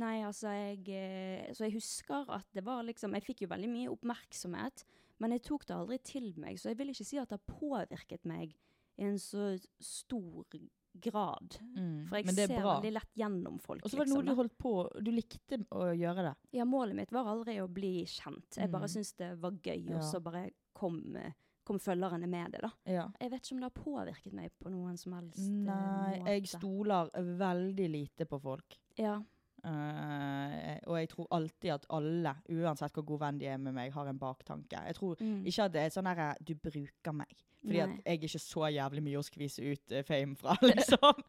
[0.00, 3.68] Nei, altså jeg eh, Så jeg husker at det var liksom Jeg fikk jo veldig
[3.68, 4.84] mye oppmerksomhet,
[5.20, 7.58] men jeg tok det aldri til meg, så jeg vil ikke si at det har
[7.58, 8.54] påvirket meg
[8.96, 10.70] i en så stor grad.
[10.94, 12.08] Mm.
[12.08, 12.74] For jeg er ser bra.
[12.80, 13.84] veldig lett gjennom folk.
[13.84, 16.34] Og så var det noe liksom, du holdt på Du likte å gjøre det.
[16.52, 18.56] Ja, målet mitt var aldri å bli kjent.
[18.56, 18.94] Jeg bare Mm.
[18.96, 19.96] syntes det var gøy, Ja.
[19.96, 21.32] og så bare kom, eh,
[21.64, 22.70] kom følgerne med det, da.
[22.86, 23.08] Ja.
[23.20, 26.26] Jeg vet ikke om det har påvirket meg på noen som helst eh, Nei, måte.
[26.26, 28.78] jeg stoler veldig lite på folk.
[28.98, 29.20] Ja.
[29.64, 33.92] Uh, og jeg tror alltid at alle, uansett hvor god venn de er med meg,
[33.92, 34.78] har en baktanke.
[34.88, 35.44] Jeg tror Mm.
[35.46, 37.32] ikke at det er sånn herre du bruker meg.
[37.62, 41.22] Fordi at jeg er ikke så jævlig mye å skvise ut eh, fame fra, liksom.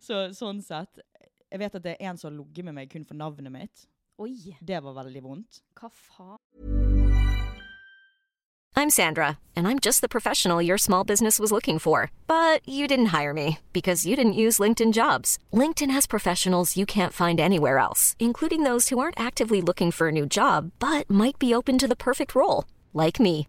[0.00, 1.00] så sånn sett
[1.50, 3.86] Jeg vet at det er en som har ligget med meg kun for navnet mitt.
[4.20, 5.62] Oi, Det var veldig vondt.
[5.80, 6.38] hva faen?
[8.76, 12.10] I'm Sandra, and I'm just the professional your small business was looking for.
[12.26, 15.38] But you didn't hire me because you didn't use LinkedIn jobs.
[15.52, 20.08] LinkedIn has professionals you can't find anywhere else, including those who aren't actively looking for
[20.08, 22.64] a new job but might be open to the perfect role,
[22.94, 23.48] like me.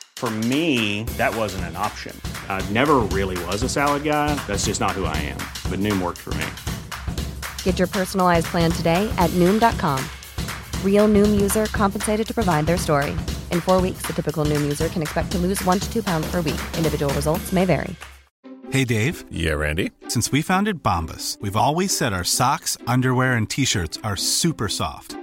[0.21, 2.15] For me, that wasn't an option.
[2.47, 4.35] I never really was a salad guy.
[4.45, 5.39] That's just not who I am.
[5.67, 6.45] But Noom worked for me.
[7.63, 9.99] Get your personalized plan today at Noom.com.
[10.85, 13.17] Real Noom user compensated to provide their story.
[13.49, 16.29] In four weeks, the typical Noom user can expect to lose one to two pounds
[16.29, 16.61] per week.
[16.77, 17.95] Individual results may vary.
[18.69, 19.89] Hey Dave, Yeah, Randy.
[20.07, 24.69] since we founded Bombus, we've always said our socks, underwear, and t shirts are super
[24.69, 25.15] soft.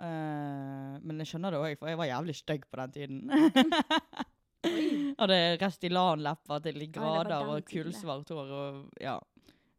[0.00, 3.20] Eh, men jeg skjønner det òg, for jeg var jævlig stygg på den tiden.
[5.20, 9.18] Hadde Restylane-lepper til det grader den og kullsvart hår og ja.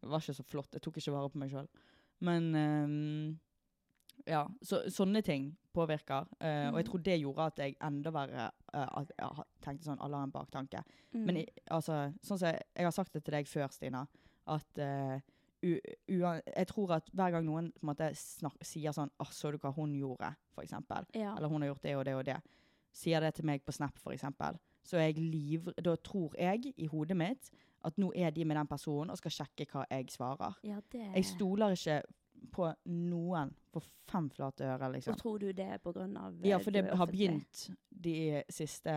[0.02, 0.74] Det var ikke så flott.
[0.74, 1.68] Jeg tok ikke vare på meg sjøl.
[2.26, 3.36] Men um,
[4.26, 6.26] ja, så, sånne ting påvirker.
[6.42, 6.90] eh, Og jeg Mhm.
[6.90, 10.82] tror det gjorde at jeg enda verre uh, jeg tenkte sånn Alle har en baktanke.
[11.14, 11.26] Mm.
[11.26, 14.08] Men i, altså, sånn som jeg, jeg har sagt det til deg før, Stina,
[14.48, 15.22] at u, uan-
[15.62, 19.74] jeg tror at hver gang noen på en måte sier sånn Å, så du hva
[19.76, 21.06] hun gjorde, for eksempel.
[21.14, 21.36] Ja.
[21.36, 22.38] Eller hun har gjort det og det og det.
[22.92, 24.58] Sier det til meg på Snap, for eksempel.
[24.84, 27.52] Så jeg liv, da tror jeg i hodet mitt
[27.86, 30.58] at nå er de med den personen og skal sjekke hva jeg svarer.
[30.66, 32.02] ja, det Jeg stoler ikke
[32.54, 35.14] på noen for fem flate øre, liksom.
[35.14, 38.44] Og tror du det er på grunn av Ja, eh, for det har begynt de
[38.50, 38.92] siste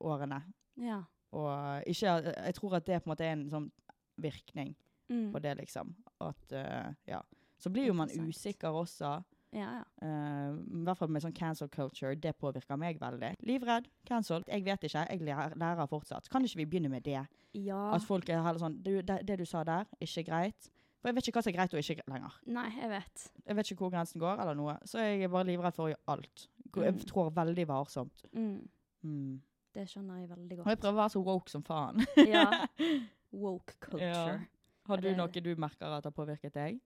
[0.00, 0.42] årene.
[0.82, 1.02] Ja.
[1.30, 3.70] Og ikke, jeg tror at det på en måte er en sånn
[4.18, 4.74] virkning
[5.08, 5.32] Mm.
[5.32, 5.94] på det, liksom.
[6.20, 7.20] At, uh, ja.
[7.58, 9.22] Så blir jo man usikker også.
[9.52, 9.84] Ja, ja.
[10.02, 12.14] Uh, I hvert fall med sånn cancel culture.
[12.14, 13.30] Det påvirker meg veldig.
[13.48, 13.88] Livredd.
[14.06, 14.44] Cancelled.
[14.48, 15.06] Jeg vet ikke.
[15.10, 16.28] Jeg lærer, fortsatt.
[16.28, 17.22] Kan ikke vi begynne med det?
[17.56, 17.94] Ja.
[17.94, 20.68] At folk er heller sånn det, det du sa der, ikke greit.
[21.00, 22.36] For jeg vet ikke hva som er greit og ikke greit lenger.
[22.46, 23.26] Nei, jeg vet.
[23.46, 24.74] Jeg vet ikke hvor grensen går, eller noe.
[24.84, 26.48] Så jeg er bare livredd for å gjøre alt.
[26.76, 26.98] Jeg Mm.
[27.08, 28.24] trår veldig varsomt.
[28.34, 28.68] Mm.
[29.04, 29.40] Mm.
[29.74, 32.04] Det skjønner jeg veldig Og jeg prøver å være så woke som faen.
[32.28, 32.66] Ja.
[33.32, 34.40] Woke culture.
[34.88, 36.80] Har du noe du merker at har påvirket deg?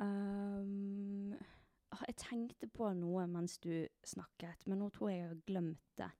[0.00, 1.34] Um,
[2.08, 6.10] jeg tenkte på noe mens du snakket, men nå tror jeg jeg har glemt det.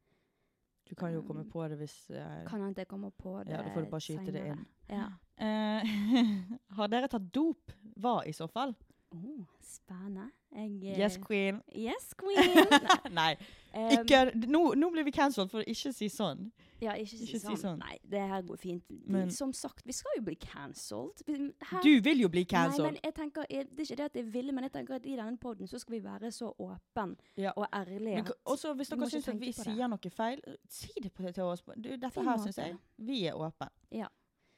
[0.84, 3.54] Du kan jo komme Um, på det hvis uh, Kan hende jeg kommer på det
[3.54, 3.62] senere.
[3.64, 4.66] Ja, da får du bare skyte det inn.
[4.92, 5.06] Ja.
[5.40, 7.72] Uh, har dere tatt dop?
[7.96, 8.74] Hva i så fall?
[9.14, 10.28] Oh, spennende.
[10.52, 11.62] Jeg, eh, Yes, queen.
[11.72, 12.68] Yes, queen.
[13.18, 13.32] Nei,
[13.74, 16.44] Um, ikke, nå, nå blir vi cancelled for å ikke si sånn.
[16.80, 17.56] Ja, ikke, si Ikke si sånn.
[17.58, 17.78] sånn.
[17.80, 18.84] Nei, det her går fint.
[19.10, 21.22] Men- Som sagt, vi skal jo bli cancelled.
[21.26, 22.92] Her- Du vil jo bli Nei, cancelled.
[22.92, 25.06] men jeg tenker, jeg, Det er ikke det at jeg ville, men jeg tenker at
[25.06, 27.52] i denne poden så skal vi være så åpen Ja.
[27.56, 28.22] og ærlige.
[28.46, 31.62] Også hvis dere syns at vi sier noe feil, si det på, til oss.
[31.76, 32.76] Du, dette Fin her syns jeg.
[32.98, 33.68] Vi er åpne.
[33.90, 34.06] Ja.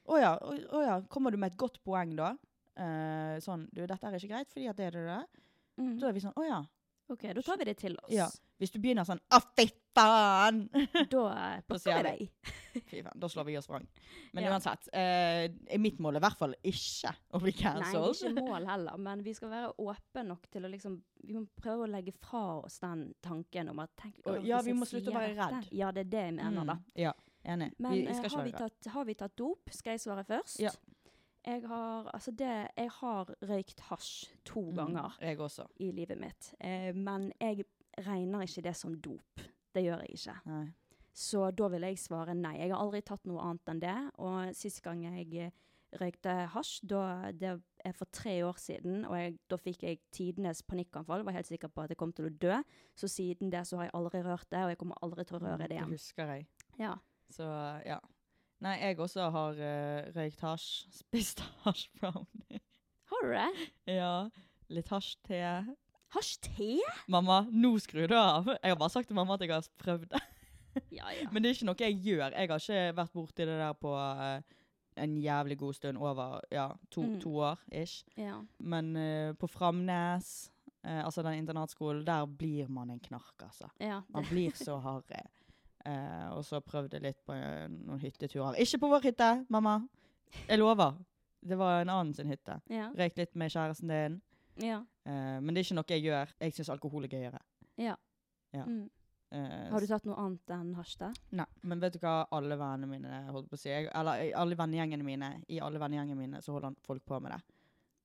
[0.08, 1.00] Å ja, å, ja.
[1.08, 2.36] Kommer du med et godt poeng da?
[2.78, 5.26] Uh, sånn Du, dette er ikke greit fordi at det er det det.
[5.78, 5.98] Mm.
[6.00, 6.64] Da er vi sånn Å ja.
[7.08, 8.10] OK, da tar vi det til oss.
[8.12, 8.28] Ja.
[8.58, 10.62] Hvis du begynner sånn Å, fy faen!
[11.10, 12.26] Da Da plukker vi vi.
[12.26, 12.52] deg.
[12.90, 13.86] Fy faen, da slår vi oss vrang.
[14.36, 14.50] Men Ja.
[14.52, 14.88] uansett.
[14.92, 19.22] eh, mitt mål er i hvert fall ikke å bli Nei, ikke mål heller, men
[19.24, 22.78] vi skal være åpne nok til å liksom Vi må prøve å legge fra oss
[22.80, 25.48] den tanken om at tenk, «Å, ja, vi må slutte å være dette».
[25.56, 25.72] redd.
[25.72, 26.76] Ja, det er det jeg mener, da.
[26.76, 27.12] Mm, ja,
[27.44, 27.72] enig.
[27.78, 29.72] Men vi, vi eh, ikke har, vi tatt, har vi tatt dop?
[29.74, 30.60] Skal jeg svare først?
[30.60, 30.70] Ja.
[31.46, 35.12] Jeg har, altså det, jeg har røykt hasj to Mm, ganger
[35.46, 35.66] også.
[35.78, 36.52] i livet mitt.
[36.60, 37.64] Eh, men jeg
[38.04, 39.44] regner ikke det som dop.
[39.74, 40.36] Det gjør jeg ikke.
[40.50, 40.66] Nei.
[41.16, 42.58] Så da vil jeg svare nei.
[42.58, 43.96] Jeg har aldri tatt noe annet enn det.
[44.20, 45.54] Og sist gang jeg eh,
[45.96, 47.54] røykte hasj, da, det
[47.86, 51.24] er for tre år siden, og jeg, da fikk jeg tidenes panikkanfall.
[51.24, 52.58] Var helt sikker på at jeg kom til å dø.
[52.98, 55.42] Så siden det så har jeg aldri rørt det, og jeg kommer aldri til å
[55.46, 56.46] røre det Det husker jeg.
[56.82, 56.92] Ja.
[57.32, 57.48] Så
[57.86, 58.00] ja.
[58.64, 60.68] Nei, jeg også har uh, røykt hasj.
[61.00, 62.60] Spist hasj brownie.
[63.12, 63.70] Har du det?
[63.96, 64.14] ja.
[64.72, 65.40] Litt hasj-te.
[66.14, 66.76] Hasj-te?
[67.12, 68.46] Mamma, nå skrur du av.
[68.62, 70.20] Jeg har bare sagt til mamma at jeg har prøvd det.
[70.92, 71.28] Ja, ja.
[71.32, 72.34] Men det er ikke noe jeg gjør.
[72.36, 74.42] Jeg har ikke vært borti det der på uh,
[75.00, 75.98] en jævlig god stund.
[75.98, 77.20] Over ja, to, Mm.
[77.20, 78.04] to år ish.
[78.16, 78.36] ja.
[78.58, 80.50] Men uh, på Framnes,
[80.84, 83.68] uh, altså den internatskolen, der blir man en knark, altså.
[83.80, 85.24] ja Man blir så harry.
[86.34, 88.56] Og så prøvde jeg litt på noen hytteturer.
[88.58, 89.76] Ikke på vår hytte, mamma!
[90.48, 90.96] Jeg lover.
[91.46, 92.56] Det var en annen sin hytte.
[92.68, 92.88] ja.
[92.98, 94.16] Røyk litt med kjæresten din.
[94.62, 94.80] Ja.
[95.06, 96.34] Uh, men det er ikke noe jeg gjør.
[96.42, 97.42] Jeg syns alkohol er gøyere.
[97.80, 97.96] ja.
[98.54, 98.62] Ja.
[98.64, 98.86] Mm.
[99.34, 101.08] Uh, Har du tatt noe annet enn hasj, da?
[101.34, 103.72] Nei, men vet du hva alle vennene mine holdt på å si?
[103.72, 107.40] Jeg, eller alle vennegjengene mine, i alle vennegjengene mine så holder folk på med det.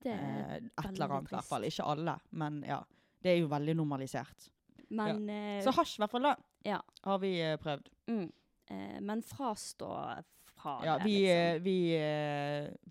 [0.02, 1.68] Det er uh, et eller annet i hvert fall.
[1.70, 2.80] Ikke alle, men ja.
[3.22, 4.50] Det er jo veldig normalisert.
[4.90, 5.62] Men ja.
[5.62, 6.34] Så hasj i hvert fall, da.
[6.66, 6.82] Ja.
[7.06, 7.92] Har vi prøvd.
[8.10, 8.28] Mm.
[9.06, 9.92] Men frastå
[10.58, 11.64] fra Ja, det, vi, liksom.
[11.68, 11.78] vi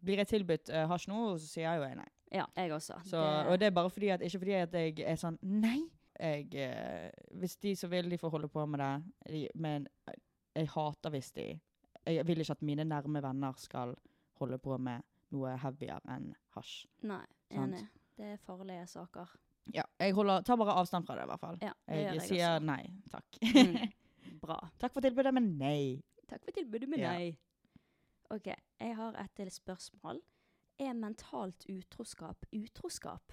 [0.07, 2.07] Blir jeg tilbudt hasj nå, så sier jeg jo nei.
[2.31, 3.01] Ja, jeg også.
[3.05, 3.21] Så,
[3.51, 5.81] Og det er bare fordi at, ikke fordi at jeg er sånn Nei!
[6.21, 7.11] Jeg, eh,
[7.41, 8.91] hvis de så vil, de får holde på med det.
[9.33, 10.19] De, men eh,
[10.61, 11.47] jeg hater hvis de
[12.07, 13.95] Jeg vil ikke at mine nærme venner skal
[14.41, 15.03] holde på med
[15.33, 16.87] noe heavyere enn hasj.
[17.07, 17.23] Nei,
[17.53, 17.75] Sant.
[17.75, 17.83] enig.
[18.17, 19.35] Det er farlige saker.
[19.75, 21.59] Ja, jeg holder, tar bare avstand fra det, i hvert fall.
[21.63, 22.65] Ja, det jeg, jeg sier også.
[22.67, 23.39] nei takk.
[23.45, 23.93] Mm.
[24.45, 24.57] Bra.
[24.81, 26.01] takk for tilbudet, men nei.
[26.31, 27.13] Takk for tilbudet, men Ja.
[27.13, 27.37] nei.
[28.31, 28.47] OK,
[28.81, 30.21] jeg har et til spørsmål.
[30.81, 33.33] Er mentalt utroskap utroskap?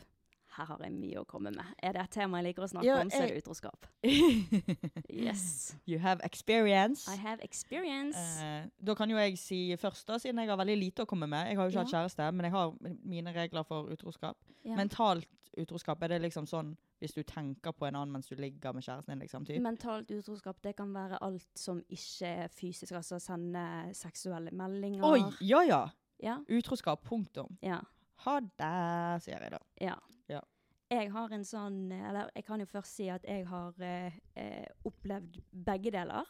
[0.58, 1.68] Her har jeg mye å komme med.
[1.86, 3.88] Er det et tema jeg liker å snakke Ja, om, så er det utroskap.
[5.28, 5.76] Yes.
[5.86, 7.06] You have experience.
[7.08, 8.18] I have experience.
[8.42, 11.30] Uh, da kan jo jeg si først, da, siden jeg har veldig lite å komme
[11.30, 11.52] med.
[11.52, 12.74] Jeg har jo ikke hatt kjæreste, men jeg har
[13.14, 14.40] mine regler for utroskap.
[14.66, 14.76] Ja.
[14.80, 18.74] Mentalt utroskap, er det liksom sånn hvis du tenker på en annen mens du ligger
[18.74, 19.46] med kjæresten din, liksom?
[19.46, 19.62] Typ?
[19.62, 23.64] Mentalt utroskap det kan være alt som ikke er fysisk, altså sende
[23.98, 25.06] seksuelle meldinger.
[25.06, 25.22] Oi!
[25.46, 25.84] Ja ja!
[26.24, 26.40] Ja.
[26.50, 27.04] Utroskap.
[27.06, 27.58] Punktum.
[27.62, 27.82] Ja.
[28.26, 29.60] Ha det, sier jeg da.
[29.82, 29.98] ja.
[30.32, 30.42] Ja.
[30.90, 34.66] Jeg har en sånn Eller jeg kan jo først si at jeg har eh, eh,
[34.88, 36.26] opplevd begge deler.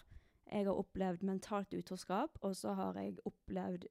[0.47, 3.85] Jeg har opplevd mentalt utroskap, og så har jeg opplevd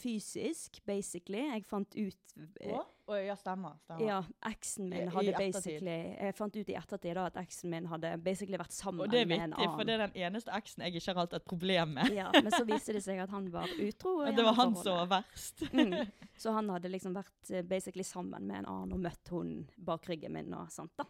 [0.00, 1.42] fysisk, basically.
[1.50, 2.84] Jeg fant ut eh, Å?
[3.18, 3.74] Ja, stemmer.
[3.82, 4.04] stemmer.
[4.06, 7.72] Ja, eksen min min i hadde basically Jeg fant ut i ettertid da at eksen
[7.72, 9.54] min hadde basically vært sammen med en annen.
[9.56, 9.76] Og det er annen.
[9.76, 12.12] for det er den eneste eksen jeg ikke har hatt et problem med.
[12.14, 14.12] Ja, men så viste det seg at han var utro.
[14.22, 15.64] Og det var han som var verst.
[15.74, 15.96] Mm.
[16.38, 20.06] Så han hadde liksom vært eh, basically sammen med en annen og møtt hun bak
[20.08, 21.08] ryggen min og sånt da.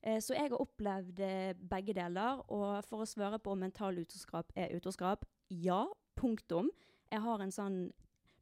[0.00, 1.20] Eh, Så jeg har opplevd
[1.60, 5.84] begge deler, og for å svare på om mental utroskap er utroskap, ja,
[6.16, 6.72] punktum.
[7.12, 7.78] Jeg har en sånn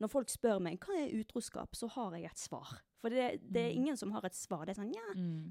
[0.01, 2.73] Når folk spør meg hva er utroskap, så har jeg et svar.
[3.03, 4.65] For det, det er ingen som har et svar.
[4.65, 5.09] Det er sånn ja,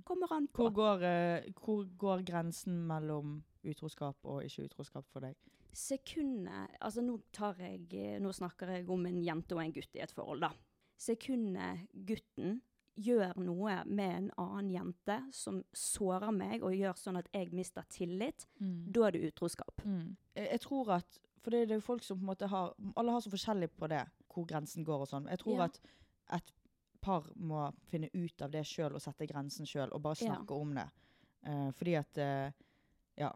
[0.08, 0.64] kommer an på.
[0.66, 5.36] Hvor går, eh, hvor går grensen mellom utroskap og ikke utroskap for deg?
[5.76, 9.96] Sekundet Altså, nå tar jeg eh, Nå snakker jeg om en jente og en gutt
[9.96, 10.52] i et forhold, da.
[11.00, 12.60] Sekundet gutten
[13.02, 17.86] gjør noe med en annen jente som sårer meg og gjør sånn at jeg mister
[17.89, 19.82] tillit, da er det utroskap.
[20.36, 22.76] Jeg, jeg tror at For det, det er jo folk som på en måte har
[23.00, 25.29] Alle har så forskjellig på det, hvor grensen går og sånn.
[25.29, 25.63] Jeg tror Ja.
[25.65, 25.79] at
[26.34, 26.51] et
[27.01, 30.36] par må finne ut av det sjøl og sette grensen sjøl, og bare Ja.
[30.36, 30.88] snakke om det.
[31.47, 32.51] Uh, fordi at uh,
[33.17, 33.32] Ja.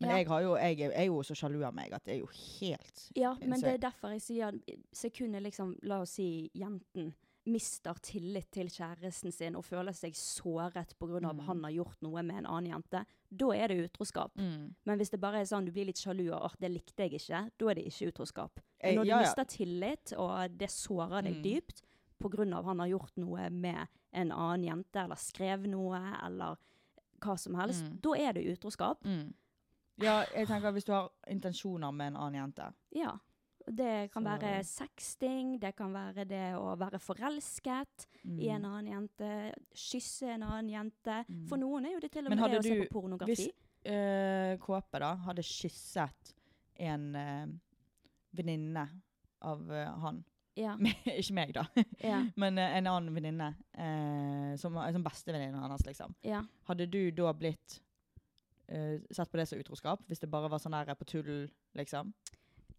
[0.00, 0.16] Men Ja.
[0.16, 2.26] jeg, har jo, jeg er- er jo så sjalu av meg at det er jo
[2.26, 4.52] helt Ja, men det er derfor jeg sier
[4.94, 7.12] sekundet liksom, la oss si jenten
[7.46, 11.20] mister tillit til kjæresten sin og føler seg såret pga.
[11.20, 11.40] Mm.
[11.40, 14.32] han har gjort noe med en annen jente, da er det utroskap.
[14.36, 14.74] Mm.
[14.86, 17.12] Men hvis det bare er sånn du blir litt sjalu og «Åh, det likte jeg
[17.20, 18.60] ikke, da er det ikke utroskap.
[18.82, 19.26] Eh, når du ja, ja.
[19.26, 21.42] mister tillit, og det sårer deg Mm.
[21.42, 21.82] dypt
[22.18, 22.62] pga.
[22.64, 26.56] han har gjort noe med en annen jente, eller skrev noe, eller
[27.20, 28.00] hva som helst, Mm.
[28.00, 29.04] da er det utroskap.
[29.98, 32.72] Ja, jeg tenker hvis du har intensjoner med en annen jente.
[32.92, 33.18] Ja.
[33.66, 38.86] Det kan Så- være sexting, det kan være det å være forelsket i en annen
[38.86, 41.24] jente, kysse en annen jente.
[41.46, 43.26] For noen er jo det til og med det å se på pornografi.
[43.36, 43.50] Hvis
[43.84, 46.34] eh, Kåpe da hadde kysset
[46.78, 47.46] en uh,
[48.36, 48.86] venninne
[49.40, 50.24] av eh, han
[50.58, 50.74] Ja.
[51.20, 51.66] Ikke meg, da.
[52.02, 52.24] Ja.
[52.40, 53.52] Men uh, en annen venninne.
[53.76, 56.14] Uh, som, som bestevenninnen hans, liksom.
[56.26, 56.42] Ja.
[56.68, 57.78] Hadde du da blitt
[58.72, 60.02] uh, sett på det som utroskap?
[60.10, 62.12] Hvis det bare var sånn der på tull, liksom?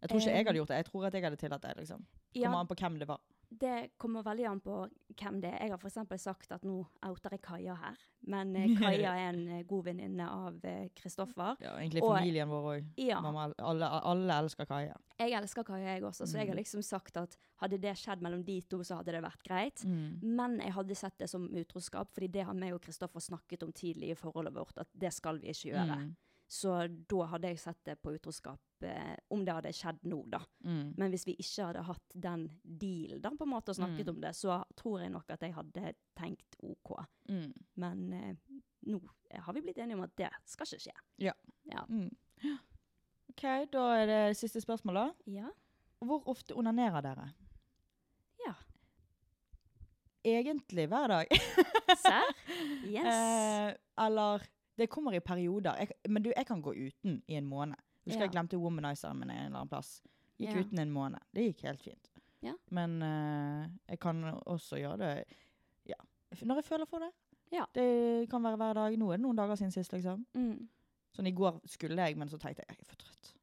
[0.02, 0.82] Jeg tror ikke jeg hadde gjort det.
[0.82, 1.74] Jeg tror at jeg hadde tillatt det.
[1.78, 2.06] liksom.
[2.36, 3.22] Kommer an på hvem det var.
[3.54, 4.76] Det kommer veldig an på
[5.20, 5.66] hvem det er.
[5.68, 6.22] Jeg har f.eks.
[6.24, 7.98] sagt at nå outer jeg Kaja her.
[8.32, 11.58] Men eh, Kaja er en eh, god venninne av eh, Kristoffer.
[11.60, 12.88] Ja, egentlig Og- familien vår òg.
[13.04, 13.20] Ja.
[13.60, 14.96] Alle, alle elsker Kaja.
[15.20, 16.62] Jeg elsker Kaja, jeg også, så jeg har Mm.
[16.64, 19.84] liksom sagt at hadde det skjedd mellom de to, så hadde det vært greit.
[19.86, 20.20] Mm.
[20.24, 23.72] Men jeg hadde sett det som utroskap, fordi det har meg og Kristoffer snakket om
[23.76, 26.00] tidlig i forholdet vårt, at det skal vi ikke gjøre.
[26.08, 26.16] Mm.
[26.48, 26.74] Så
[27.08, 30.40] da hadde jeg sett det på utroskap, eh, om det hadde skjedd nå, da.
[30.66, 30.94] Mm.
[30.98, 34.16] Men hvis vi ikke hadde hatt den dealen, da, på en måte, og snakket Mm.
[34.16, 36.94] om det, så tror jeg nok at jeg hadde tenkt OK.
[37.30, 37.54] Mm.
[37.76, 38.36] Men eh,
[38.88, 39.00] nå
[39.46, 40.96] har vi blitt enige om at det skal ikke skje.
[41.28, 41.34] Ja.
[41.72, 41.86] Ja.
[41.90, 42.10] Mm.
[43.32, 45.06] OK, da er det siste spørsmål, da.
[45.26, 45.50] Ja.
[46.02, 47.30] Hvor ofte onanerer dere?
[48.46, 48.54] Ja.
[50.26, 51.28] Egentlig hver dag.
[52.04, 52.34] Serr?
[52.86, 53.06] Yes.
[53.06, 53.74] Eh,
[54.06, 54.42] eller
[54.78, 55.76] Det kommer i perioder.
[55.80, 57.76] Jeg, men du, jeg kan gå uten i en måned.
[58.06, 58.26] Husker Ja.
[58.26, 60.02] jeg glemte womanizeren min en eller annen plass.
[60.40, 60.62] Gikk Ja.
[60.64, 61.20] uten en måned.
[61.34, 62.10] Det gikk helt fint.
[62.42, 62.54] Ja.
[62.72, 65.26] Men uh, jeg kan også gjøre det
[65.86, 65.96] ja,
[66.42, 67.12] når jeg føler for det.
[67.52, 67.66] Ja.
[67.76, 68.98] Det kan være hver dag.
[68.98, 70.26] Nå er det noen dager siden sist, liksom.
[70.34, 70.68] Mm.
[71.14, 73.34] Sånn i går skulle jeg, men så tenkte jeg jeg er for trøtt.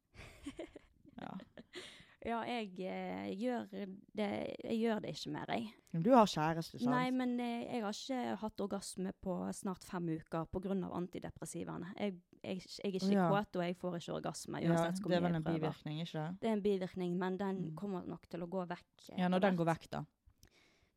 [2.25, 2.41] Ja.
[2.45, 4.29] jeg, jeg, eh, gjør det,
[4.63, 5.69] jeg gjør det ikke mer, jeg.
[5.93, 6.91] Men du har kjæreste, sant?
[6.91, 10.75] Nei, men eh, jeg har ikke hatt orgasme på snart fem uker pga.
[10.99, 11.93] antidepressivaene.
[11.97, 13.29] Jeg, jeg, jeg er ikke Ja.
[13.31, 14.61] kåt, og jeg får ikke orgasme.
[14.61, 16.39] ja, det er vel en bivirkning, ikke det?
[16.41, 19.09] Det er en bivirkning, men den kommer nok til å gå vekk.
[19.17, 20.03] Ja, når den går vekk, da.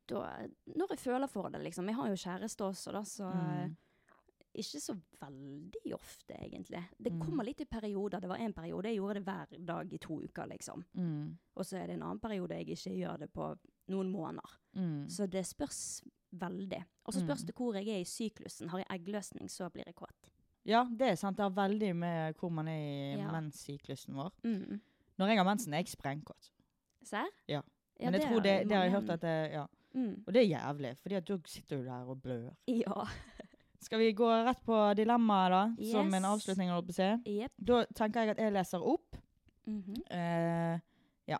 [0.08, 0.26] da.
[0.66, 1.86] Når jeg føler for det, liksom.
[1.86, 3.76] Jeg har jo kjæreste også, da, så Mm.
[4.54, 6.82] Ikke så veldig ofte, egentlig.
[7.02, 7.20] Det Mm.
[7.20, 8.20] kommer litt i perioder.
[8.20, 10.84] Det var en periode jeg gjorde det hver dag i to uker, liksom.
[10.94, 11.38] Mm.
[11.56, 14.50] Og så er det en annen periode jeg ikke gjør det på noen måneder.
[14.76, 15.08] Mm.
[15.08, 16.02] Så det spørs
[16.34, 16.84] veldig.
[17.06, 17.46] Og så spørs Mm.
[17.46, 18.68] det hvor jeg er i syklusen.
[18.70, 20.30] Har jeg eggløsning, så blir jeg kåt.
[20.64, 21.36] Ja, det er sant.
[21.36, 23.30] Det har veldig med hvor man er i Ja.
[23.32, 24.32] menssyklusen vår.
[24.44, 24.80] Mm.
[25.18, 26.50] Når jeg har mensen, er jeg sprengkåt.
[27.04, 27.26] Serr?
[27.48, 27.62] Ja.
[28.00, 29.66] Ja, Men jeg det tror har det, det har jeg hørt at det Ja.
[29.94, 30.24] Mm.
[30.26, 32.56] Og det er jævlig, for da sitter du der og blør.
[32.66, 33.04] Ja.
[33.82, 35.62] Skal vi gå rett på dilemmaet, da?
[35.90, 36.14] Som Yes.
[36.14, 37.32] en avslutning, holdt på å si?
[37.32, 37.52] Yep.
[37.58, 39.16] Da tenker jeg at jeg leser opp.
[39.66, 39.98] Mm -hmm.
[40.10, 40.80] uh,
[41.26, 41.38] ja.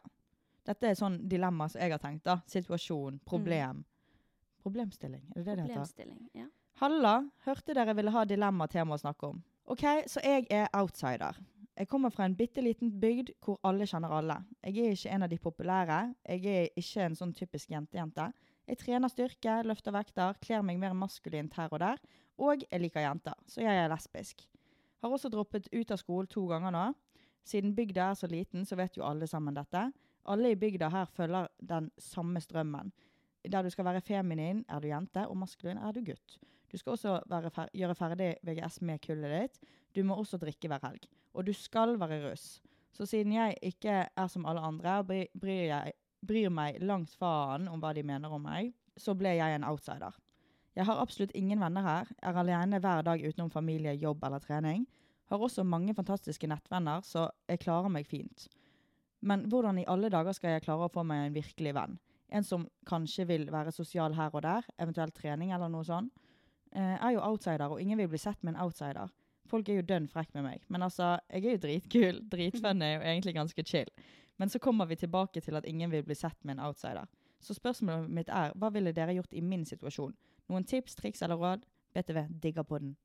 [0.65, 2.25] Dette er sånn dilemma som jeg har tenkt.
[2.25, 2.41] da.
[2.47, 3.85] Situasjon, problem.
[4.63, 6.19] Problemstilling, er det det det heter?
[6.35, 6.47] Ja.
[6.75, 9.43] Halla, hørte dere ville ha dilemma-tema å snakke om.
[9.67, 11.37] Ok, så jeg er outsider.
[11.79, 14.37] Jeg kommer fra en bitte liten bygd hvor alle kjenner alle.
[14.63, 16.15] Jeg er ikke en av de populære.
[16.29, 18.33] Jeg er ikke en sånn typisk jentejente.
[18.69, 22.03] Jeg trener styrke, løfter vekter, kler meg mer maskulint her og der.
[22.39, 24.47] Og jeg liker jenter, så jeg er lesbisk.
[25.03, 26.85] Har også droppet ut av skolen to ganger nå.
[27.45, 29.89] Siden bygda er så liten, så vet jo alle sammen dette.
[30.31, 32.93] Alle i bygda her følger den samme strømmen.
[33.51, 36.37] Der du skal være feminin, er du jente, og maskulin er du gutt.
[36.71, 37.17] Du skal også
[37.53, 39.59] fer gjøre ferdig VGS med kullet ditt.
[39.95, 41.09] Du må også drikke hver helg.
[41.35, 42.61] Og du skal være russ.
[42.95, 45.93] Så siden jeg ikke er som alle andre, bry- bryr, jeg,
[46.25, 50.15] bryr meg langt faen om hva de mener om meg, så ble jeg en outsider.
[50.77, 54.87] Jeg har absolutt ingen venner her, er alene hver dag utenom familie, jobb eller trening.
[55.29, 58.49] Har også mange fantastiske nettvenner, så jeg klarer meg fint.
[59.21, 61.99] Men hvordan i alle dager skal jeg klare å få meg en virkelig venn?
[62.33, 66.13] En som kanskje vil være sosial her og der, eventuelt trening eller noe sånt.
[66.73, 69.13] Jeg er jo outsider, og ingen vil bli sett med en outsider.
[69.53, 70.65] Folk er jo dønn frekke med meg.
[70.73, 73.93] Men altså, jeg er jo dritkul, dritfunny og egentlig ganske chill.
[74.41, 77.05] Men så kommer vi tilbake til at ingen vil bli sett med en outsider.
[77.43, 80.15] Så spørsmålet mitt er, hva ville dere gjort i min situasjon?
[80.51, 81.65] Noen tips, triks eller råd?
[81.95, 82.97] BTV, digger på den.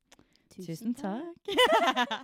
[0.48, 1.48] Tusen takk.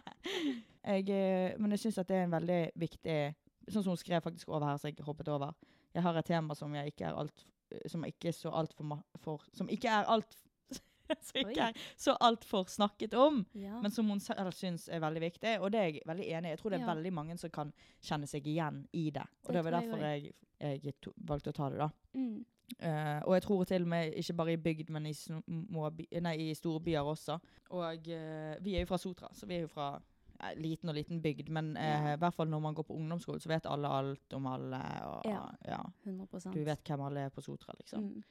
[0.84, 3.16] jeg, eh, men jeg syns at det er en veldig viktig
[3.64, 5.54] Sånn som hun skrev faktisk over her, så jeg hoppet over.
[5.96, 7.44] Jeg har et tema som jeg ikke er alt
[7.88, 10.34] Som ikke er så altfor for Som ikke er alt
[11.28, 13.76] Som ikke er så altfor snakket om, Ja.
[13.80, 15.50] men som hun selv syns er veldig viktig.
[15.60, 16.52] Og det er jeg veldig enig i.
[16.54, 16.94] Jeg tror det er Ja.
[16.94, 19.24] veldig mange som kan kjenne seg igjen i det.
[19.44, 20.94] Og Det det, var derfor jeg, jeg
[21.28, 21.90] valgte å ta det, da.
[22.16, 22.44] Mm.
[22.78, 25.90] Eh, og jeg tror til og med ikke bare i bygd, men i, små
[26.24, 27.38] nei, i storbyer også.
[27.74, 30.96] Og uh, vi er jo fra Sotra, så vi er jo fra uh, liten og
[30.96, 31.50] liten bygd.
[31.54, 34.46] Men eh, i hvert fall når man går på ungdomsskole, så vet alle alt om
[34.50, 34.82] alle.
[35.08, 35.46] Og, Ja.
[35.68, 35.80] ja.
[36.04, 38.04] 100 Du vet hvem alle er på Sotra, liksom.
[38.04, 38.22] Mm.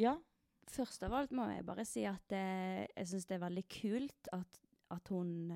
[0.00, 0.16] Ja.
[0.70, 4.60] Først av alt må jeg bare si at jeg syns det er veldig kult at,
[4.94, 5.50] at hun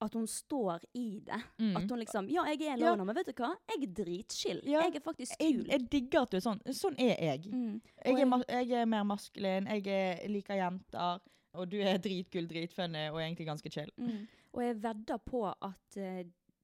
[0.00, 1.38] at hun står i det.
[1.58, 1.76] Mm.
[1.76, 2.94] At hun liksom Ja, jeg er en Ja.
[2.96, 3.54] men vet du hva?
[3.68, 4.60] Jeg er dritchill.
[4.64, 4.82] Ja.
[4.82, 5.64] Jeg er faktisk kul.
[5.66, 6.60] jeg digger at du er sånn.
[6.72, 7.46] Sånn er jeg.
[7.52, 7.80] Mm.
[8.04, 11.20] Jeg er, jeg er mer maskulin, jeg er, liker jenter,
[11.54, 13.90] og du er dritkul, dritfunny og egentlig ganske chill.
[13.98, 14.26] Mm.
[14.54, 16.22] Og jeg vedder på at uh,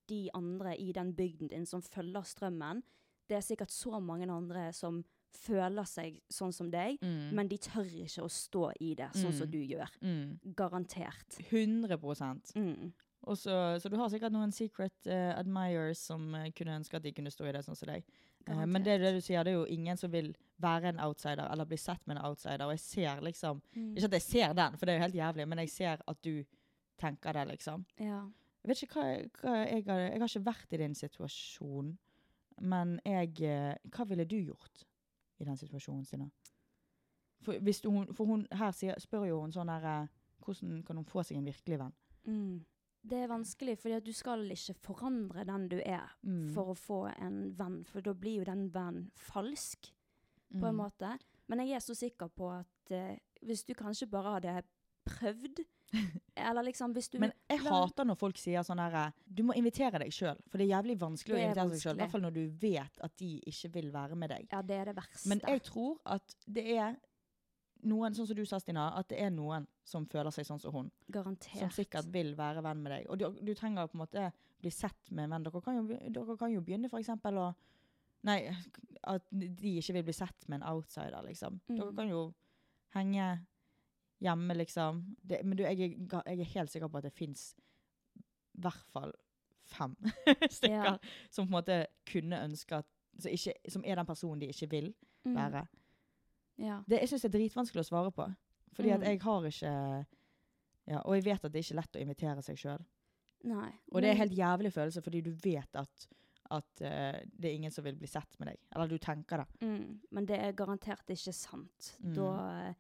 [0.09, 2.83] de andre i den bygden din som følger strømmen,
[3.29, 7.33] det er sikkert så mange andre som føler seg sånn som deg, Mm.
[7.33, 9.51] men de tør ikke å stå i det sånn som Mm.
[9.51, 9.89] du gjør.
[10.03, 10.55] Mm.
[10.55, 11.39] Garantert.
[11.51, 11.97] 100
[12.55, 12.93] Mm.
[13.23, 17.05] Og så, så du har sikkert noen secret uh, admirers som uh, kunne ønske at
[17.05, 18.07] de kunne stå i det sånn som deg.
[18.49, 21.45] Uh, men det, det du sier, det er jo ingen som vil være en outsider
[21.47, 22.65] eller bli sett med en outsider.
[22.67, 23.93] Og jeg ser liksom Mm.
[23.97, 26.19] Ikke at jeg ser den, for det er jo helt jævlig, men jeg ser at
[26.25, 26.43] du
[26.99, 27.85] tenker det, liksom.
[28.01, 28.19] Ja.
[28.63, 29.05] Jeg vet ikke hva,
[29.41, 31.93] hva jeg har Jeg har ikke vært i din situasjon,
[32.61, 34.85] men jeg Hva ville du gjort
[35.41, 36.29] i den situasjonen, Stina?
[37.43, 37.59] For,
[37.91, 40.09] hun, for hun her sier, spør jo hun sånn her
[40.45, 41.97] Hvordan kan hun få seg en virkelig venn?
[42.27, 42.65] Mm.
[43.03, 46.53] Det er vanskelig, fordi at du skal ikke forandre den du er Mm.
[46.55, 49.91] for å få en venn, for da blir jo den vennen falsk,
[50.53, 50.83] på en Mm.
[50.85, 51.19] måte.
[51.49, 54.63] Men jeg er så sikker på at uh, hvis du kanskje bare hadde
[55.05, 55.65] prøvd,
[56.37, 59.53] eller liksom hvis du Men jeg hater når folk sier sånn her eh, Du må
[59.55, 61.97] invitere deg sjøl, for det er jævlig vanskelig å invitere invitere seg sjøl.
[61.97, 64.47] I hvert fall når du vet at de ikke vil være med deg.
[64.53, 65.29] Ja, det er det verste.
[65.29, 66.97] Men jeg tror at det er
[67.83, 70.73] noen, sånn som du sa, Stina, at det er noen som føler seg sånn som
[70.75, 70.91] hun.
[71.11, 71.59] Garantert.
[71.59, 73.07] Som sikkert vil være venn med deg.
[73.11, 74.27] Og du, du trenger på en måte
[74.63, 75.43] bli sett med en venn.
[75.49, 77.53] Dere kan jo, dere kan jo begynne eksempel å
[78.23, 78.53] Nei,
[79.11, 81.57] at de ikke vil bli sett med en outsider, liksom.
[81.67, 81.97] Dere Mm.
[81.97, 82.21] kan jo
[82.95, 83.25] henge
[84.23, 85.01] hjemme, liksom.
[85.27, 87.49] Det, men du, jeg, er jeg er helt sikker på at det fins
[88.55, 89.11] i hvert fall
[89.67, 89.97] fem
[90.55, 90.95] stykker Ja.
[91.31, 92.87] som på en måte kunne ønske at
[93.19, 95.37] som, ikke, Som er den personen de ikke vil Mm.
[96.59, 96.81] Ja.
[96.87, 98.27] Det, jeg syns det er dritvanskelig å svare på.
[98.73, 98.95] Fordi Mm.
[98.95, 100.07] at jeg har ikke
[100.89, 102.85] ja, Og jeg vet at det er ikke lett å invitere seg sjøl.
[103.93, 106.07] Og det er en helt jævlig følelse, fordi du vet at,
[106.51, 108.59] at uh, det er ingen som vil bli sett med deg.
[108.75, 109.47] Eller du tenker det.
[109.67, 111.93] Mm, men det er garantert ikke sant.
[112.03, 112.15] Mm.
[112.15, 112.75] Da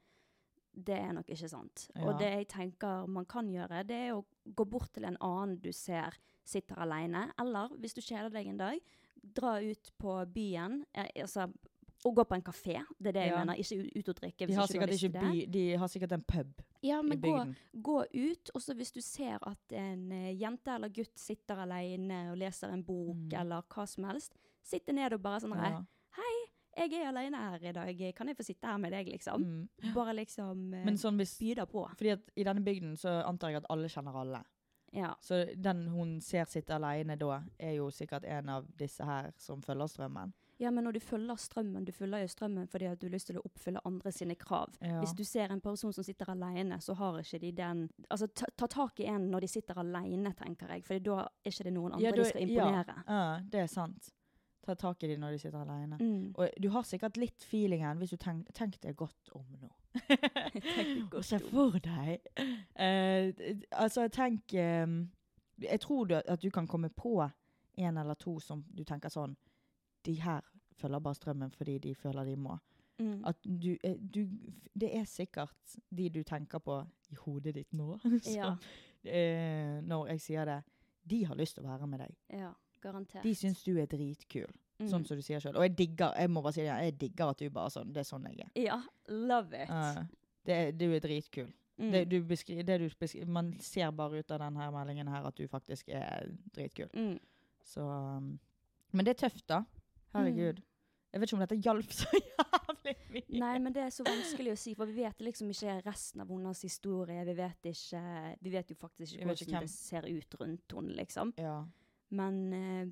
[0.74, 1.90] Det er nok ikke sant.
[1.94, 2.06] Ja.
[2.06, 4.24] Og det jeg tenker man kan gjøre, det er å
[4.56, 7.30] gå bort til en annen du ser sitter alene.
[7.38, 8.78] Eller hvis du kjeder deg en dag,
[9.22, 10.84] dra ut på byen.
[10.94, 11.52] Altså,
[12.04, 12.76] og gå på en kafé.
[12.98, 13.38] Det er det jeg Ja.
[13.44, 13.54] mener.
[13.54, 14.38] Ikke ut og drikke.
[14.38, 17.20] De hvis har, du har sikkert ikke by, de har sikkert en pub Ja, men
[17.20, 21.54] gå, gå ut, og så hvis du ser at en eh, jente eller gutt sitter
[21.62, 23.40] alene og leser en bok Mm.
[23.40, 25.84] eller hva som helst, sitte ned og bare sånn Ja.
[26.16, 29.40] Hei, jeg er alene her i dag, kan jeg få sitte her med deg, liksom?
[29.42, 29.68] Mm.
[29.94, 31.86] Bare liksom eh, Men sånn hvis byder på.
[31.96, 34.42] Fordi at i denne bygden så antar jeg at alle kjenner alle.
[34.92, 35.14] Ja.
[35.22, 39.62] Så den hun ser sitte alene da, er jo sikkert en av disse her som
[39.62, 40.32] følger strømmen.
[40.62, 43.30] Ja, men når du følger strømmen, du følger jo strømmen fordi at du har lyst
[43.30, 44.76] til å oppfylle andre sine krav.
[44.80, 45.00] Ja.
[45.02, 48.46] Hvis du ser en person som sitter alene, så har ikke de den Altså, ta,
[48.56, 51.74] ta tak i en når de sitter alene, tenker jeg, for da er ikke det
[51.74, 52.96] noen andre da- de skal imponere.
[53.06, 54.12] Ja, ja, det er sant.
[54.62, 55.98] Ta tak i dem når de sitter alene.
[55.98, 56.34] Mm.
[56.38, 59.70] Og du har sikkert litt feelingen hvis du tenker tenk deg godt om nå.
[61.10, 62.22] godt Se for deg.
[62.78, 63.32] uh,
[63.72, 65.10] altså, tenk um,
[65.62, 67.16] Jeg tror du, at du kan komme på
[67.76, 69.34] en eller to som du tenker sånn
[70.04, 70.42] De her
[70.82, 72.58] følger bare strømmen fordi de føler de må.
[73.00, 73.22] Mm.
[73.26, 74.26] At du, eh, du
[74.78, 76.76] Det er sikkert de du tenker på
[77.10, 77.96] i hodet ditt nå.
[78.22, 78.50] så, Ja.
[79.04, 80.60] eh, når jeg sier det.
[81.10, 82.12] De har lyst til å være med deg.
[82.30, 82.52] Ja,
[82.82, 83.24] garantert.
[83.24, 84.50] De syns du er dritkul.
[84.78, 84.86] Mm.
[84.90, 85.56] Sånn som du sier sjøl.
[85.58, 88.02] Og jeg digger jeg må bare si det, jeg digger at du bare sånn Det
[88.04, 88.52] er sånn jeg er.
[88.62, 88.78] Ja,
[89.08, 89.70] love it.
[89.70, 90.04] Eh,
[90.46, 91.50] det, du er dritkul.
[91.78, 91.90] Mm.
[91.90, 95.38] Det, du beskri, det du beskri, man ser bare ut av denne meldingen her at
[95.38, 96.90] du faktisk er dritkul.
[96.94, 97.16] Mm.
[97.64, 98.38] Så um,
[98.92, 99.62] Men det er tøft, da.
[100.14, 100.60] Herregud.
[100.60, 100.68] Mm.
[101.12, 103.38] Jeg vet ikke om dette hjalp så jævlig mye.
[103.42, 106.30] Nei, men det er så vanskelig å si, for vi vet liksom ikke resten av
[106.32, 107.24] hennes historie.
[107.28, 108.02] Vi vet ikke
[108.40, 111.34] Vi vet jo faktisk ikke hvordan ikke det ser ut rundt henne, liksom.
[111.36, 111.58] Ja.
[112.16, 112.86] Men eh,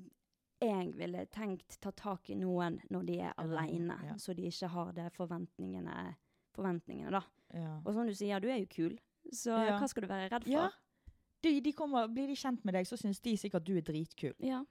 [0.61, 4.17] jeg ville tenkt ta tak i noen når de er alene, ja.
[4.21, 5.95] så de ikke har det forventningene,
[6.53, 7.23] forventningene da.
[7.57, 7.73] ja.
[7.81, 8.99] Og som du sier, du er jo kul,
[9.33, 9.79] så Ja.
[9.81, 10.53] hva skal du være redd for?
[10.53, 10.69] Ja.
[11.41, 14.35] De, de kommer, blir de kjent med deg, så syns de sikkert du er dritkul.
[14.45, 14.61] Ja.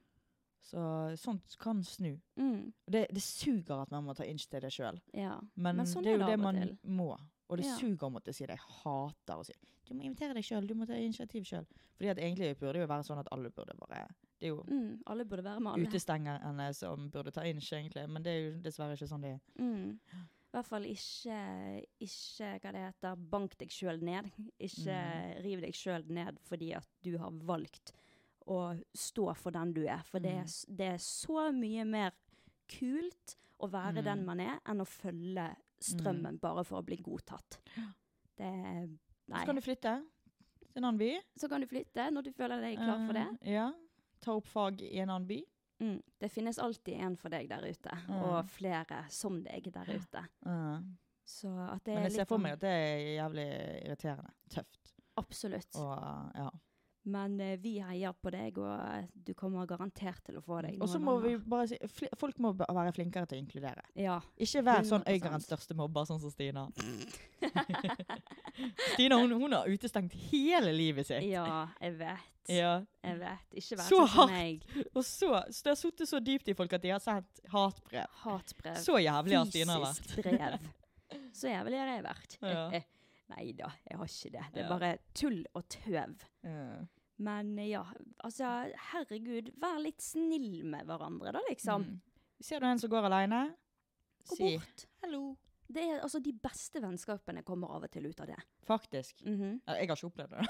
[0.62, 2.20] Så sånt kan snu.
[2.36, 2.72] Mm.
[2.86, 5.00] Det, det suger at man må ta inch til det sjøl.
[5.14, 5.38] ja.
[5.56, 6.78] Men, Men sånn det er jo det det man til.
[6.84, 7.16] må.
[7.48, 7.76] Og det Ja.
[7.80, 8.54] suger å måtte si det.
[8.58, 9.52] Jeg hater å si
[9.88, 11.66] Du må invitere deg sjøl, du må ta initiativ sjøl.
[11.98, 14.06] Fordi at egentlig burde det jo være sånn at alle burde bare
[14.38, 15.02] Det er jo Mm.
[15.06, 15.86] Alle burde være med alle.
[15.88, 18.08] utestengerne som burde ta inch, egentlig.
[18.08, 19.40] Men det er jo dessverre ikke sånn det er.
[19.58, 19.98] Mm.
[20.12, 24.30] I hvert fall ikke, ikke hva det heter, bank deg sjøl ned.
[24.60, 25.42] Ikke Mm.
[25.42, 27.92] riv deg sjøl ned fordi at du har valgt
[28.46, 30.02] å stå for den du er.
[30.04, 30.76] For det, er, Mm.
[30.76, 32.12] det er så mye mer
[32.68, 34.04] kult å være Mm.
[34.04, 37.58] den man er, enn å følge strømmen bare for å bli godtatt.
[38.36, 38.88] Det er
[39.28, 39.40] Nei.
[39.40, 39.92] Så kan du flytte
[40.72, 41.20] til en annen by.
[41.38, 43.26] Så kan du flytte når du føler deg klar for det.
[43.46, 43.72] Uh, ja.
[44.20, 45.42] Ta opp fag i en annen by.
[45.80, 46.02] Mm.
[46.20, 48.22] Det finnes alltid en for deg der ute, Mm.
[48.22, 50.24] og flere som deg der ute.
[50.46, 50.80] Eh,
[51.24, 53.84] Så at det Men er jeg ser litt for sånn- meg at det er jævlig
[53.86, 54.30] irriterende.
[54.50, 54.92] Tøft.
[55.16, 55.76] Absolutt.
[55.76, 56.50] Og ja.
[57.08, 60.76] Men eh, vi heier på deg, og eh, du kommer garantert til å få deg
[60.82, 61.78] Og så må vi bare si
[62.20, 63.84] Folk må være flinkere til å inkludere.
[63.96, 64.18] Ja.
[64.36, 65.14] Ikke vær sånn 100%.
[65.14, 66.66] Øygarens største mobber, sånn som Stina.
[68.92, 71.24] Stina hun, hun har utestengt hele livet sitt.
[71.30, 72.28] Ja, jeg vet.
[72.50, 72.74] Ja.
[73.06, 73.48] Jeg vet.
[73.62, 74.68] Ikke vær Så sånn som meg.
[74.92, 78.20] Og så, så det har sittet så dypt i folk at de har sendt hatbrev.
[78.26, 78.80] Hatbrev.
[78.84, 80.04] Så jævlig har Stina vært.
[80.04, 80.70] Fysisk brev.
[81.34, 82.34] Så jævlig har jeg vært.
[82.44, 82.64] Ja.
[83.30, 84.44] Nei da, jeg har ikke det.
[84.54, 86.24] Det er bare tull og tøv.
[87.20, 87.84] Men eh, ja,
[88.24, 88.48] altså
[88.92, 91.84] herregud, vær litt snill med hverandre, da, liksom.
[91.84, 92.00] Mm.
[92.40, 93.44] Ser du en som går alene?
[94.30, 94.86] Gå Si bort.
[95.04, 95.36] hallo.
[95.70, 98.38] Det er, altså, de beste vennskapene kommer av og til ut av det.
[98.66, 99.22] Faktisk.
[99.24, 99.60] Mm -hmm.
[99.66, 100.46] Jeg har ikke opplevd det.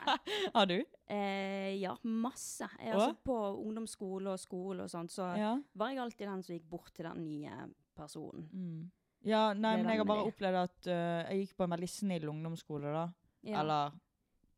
[0.54, 0.84] Har du?
[1.10, 2.68] Eh, ja, masse.
[2.80, 5.58] Jeg, altså, på ungdomsskole og skole og sånt, så Ja.
[5.74, 7.50] var jeg alltid den som gikk bort til den nye
[7.94, 8.48] personen.
[8.52, 8.90] Mm.
[9.24, 12.28] Ja, nei, men jeg har bare opplevd at øh, jeg gikk på en veldig snill
[12.32, 13.04] ungdomsskole, da.
[13.46, 13.60] Ja.
[13.62, 13.92] Eller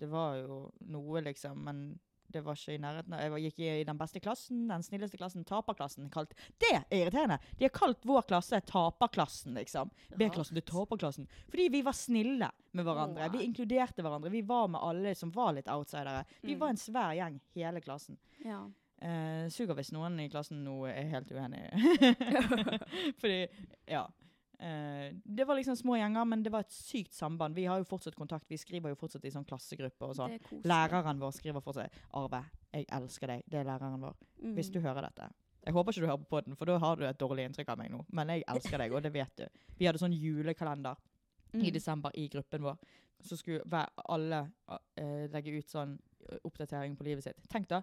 [0.01, 1.85] Det var jo noe, liksom, men
[2.35, 5.17] det var ikke i nærheten av Jeg var- gikk i den beste klassen, den snilleste
[5.21, 6.09] klassen, taperklassen.
[6.11, 6.33] Kalt.
[6.59, 7.39] Det er irriterende!
[7.59, 9.91] De har kalt vår klasse taperklassen, liksom.
[10.19, 11.29] B-klassen til taperklassen.
[11.49, 13.29] Fordi vi var snille med hverandre.
[13.31, 14.31] Vi inkluderte hverandre.
[14.35, 16.25] Vi var med alle som var litt outsidere.
[16.43, 16.59] Vi Mm.
[16.61, 18.19] var en svær gjeng, hele klassen.
[18.45, 18.65] Ja.
[19.05, 21.71] Uh, suger hvis noen i klassen nå er helt uenig.
[23.21, 23.47] Fordi,
[23.87, 24.07] ja.
[24.61, 27.55] Eh, det var liksom små gjenger, men det var et sykt samband.
[27.55, 28.47] Vi har jo fortsatt kontakt.
[28.49, 30.37] Vi skriver jo fortsatt i sånn klassegrupper og sånn.
[30.37, 30.61] Er.
[30.65, 33.43] Læreren vår skriver fortsatt 'Arve, jeg elsker deg'.
[33.49, 34.15] Det er læreren vår.
[34.43, 34.55] Mm.
[34.55, 35.31] Hvis du hører dette.
[35.65, 37.79] Jeg håper ikke du hører på podden, for da har du et dårlig inntrykk av
[37.79, 38.05] meg nå.
[38.13, 39.47] Men jeg elsker deg, og det vet du.
[39.79, 40.97] Vi hadde sånn julekalender
[41.55, 41.73] i Mm.
[41.73, 42.77] desember i gruppen vår.
[43.23, 43.63] Så skulle
[44.09, 45.99] alle uh, legge ut sånn
[46.29, 47.49] eh, oppdatering på livet sitt.
[47.49, 47.83] Tenk da,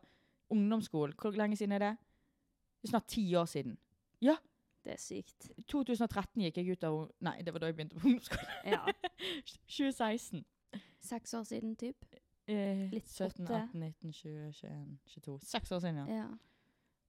[0.51, 1.97] ungdomsskolen, hvor lenge siden er det?
[2.81, 3.77] Det er snart ti år siden.
[4.21, 4.35] Ja,
[4.83, 5.49] Det er sykt.
[5.69, 8.53] 2013 gikk jeg ut av Nei, det var da jeg begynte på ungdomsskolen.
[8.65, 8.85] Ja.
[9.69, 10.43] 2016.
[11.01, 12.05] Seks år siden, typ.
[12.49, 13.59] Eh, Litt 17, åtte.
[13.69, 15.35] 18, 19, 20, 21, 22.
[15.45, 16.21] Seks år siden, ja.
[16.23, 16.27] Ja.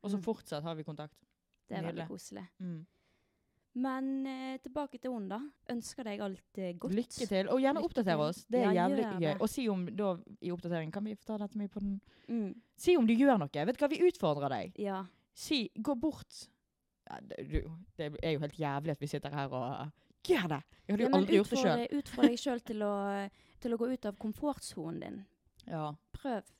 [0.02, 0.22] Og så Mm.
[0.24, 1.14] fortsatt har vi kontakt.
[1.68, 2.44] Det er veldig koselig.
[2.60, 2.84] Mm.
[3.74, 5.38] Men eh, tilbake til henne, da.
[5.72, 6.92] Ønsker deg alt eh, godt.
[6.92, 7.48] Lykke til.
[7.48, 8.20] Og gjerne Lykke oppdater til.
[8.26, 8.44] oss.
[8.52, 9.20] Det er Ja, jævlig gøy.
[9.20, 9.40] det.
[9.40, 10.10] Og si om da
[10.42, 12.00] i oppdateringen Kan vi ta dette med på den?
[12.28, 12.50] Mm.
[12.76, 13.48] Si om du gjør noe.
[13.66, 14.76] Vet du hva, vi utfordrer deg.
[14.78, 15.06] Ja.
[15.34, 16.48] Si, gå bort
[17.20, 17.64] det,
[17.98, 19.90] det er jo helt jævlig at vi sitter her og
[20.22, 20.60] Gjør det!
[20.86, 21.80] Jeg hadde jo ja, aldri gjort det sjøl.
[21.98, 22.82] Utfordre deg sjøl til,
[23.62, 25.16] til å gå ut av komfortsonen din.
[25.66, 25.88] Ja.
[26.14, 26.52] Prøv.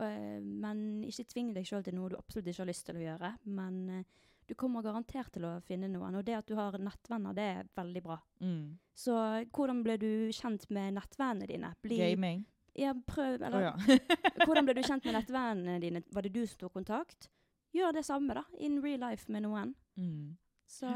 [0.00, 3.02] Eh, men ikke tving deg sjøl til noe du absolutt ikke har lyst til å
[3.04, 3.32] gjøre.
[3.58, 6.16] Men eh, du kommer garantert til å finne noen.
[6.16, 8.16] Og det at du har nettvenner, det er veldig bra.
[8.40, 8.78] Mm.
[8.96, 9.16] Så
[9.52, 11.74] hvordan ble du kjent med nettvennene dine?
[11.84, 12.46] Bli- Gaming.
[12.78, 13.42] Ja, prøv.
[13.42, 14.00] Eller, oh, ja.
[14.46, 16.02] hvordan ble du kjent med nettvennene dine?
[16.08, 17.28] Var det du som tok kontakt?
[17.76, 18.42] Gjør det samme, da.
[18.58, 19.76] In real life med noen.
[19.96, 20.36] Mm.
[20.70, 20.86] Så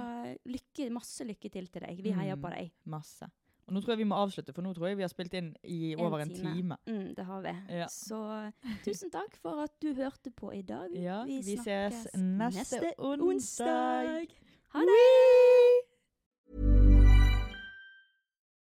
[0.46, 2.02] lykke, masse lykke til til deg.
[2.02, 2.70] Vi heier på Mm, deg.
[2.86, 3.26] Masse.
[3.66, 5.54] Og nå tror jeg vi må avslutte, for nå tror jeg vi har spilt inn
[5.64, 6.76] i over en time.
[6.86, 7.54] Mm, det har vi.
[7.78, 7.86] Ja.
[7.88, 8.52] Så
[8.84, 10.92] tusen takk for at du hørte på i dag.
[10.92, 14.28] Ja, vi ses snakkes neste onsdag.
[14.74, 15.84] Ha det!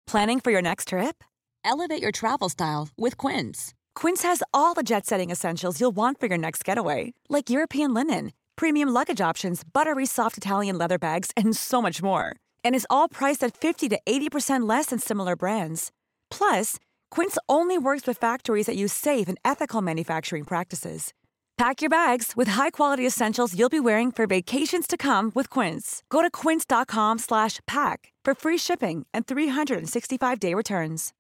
[0.08, 1.24] Planning for your next trip?
[1.66, 3.74] Elevate your travel style with Quince.
[3.96, 7.94] Quince has all the jet setting essentials you'll want for your next getaway, like European
[7.94, 12.36] linen, premium luggage options, buttery soft Italian leather bags, and so much more.
[12.64, 15.92] And is all priced at 50 to 80% less than similar brands.
[16.30, 16.78] Plus,
[17.10, 21.14] Quince only works with factories that use safe and ethical manufacturing practices.
[21.58, 26.02] Pack your bags with high-quality essentials you'll be wearing for vacations to come with Quince.
[26.10, 31.14] Go to quince.com slash pack for free shipping and 365-day returns.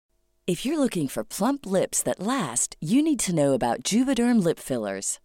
[0.47, 4.59] If you're looking for plump lips that last, you need to know about Juvederm lip
[4.59, 5.19] fillers.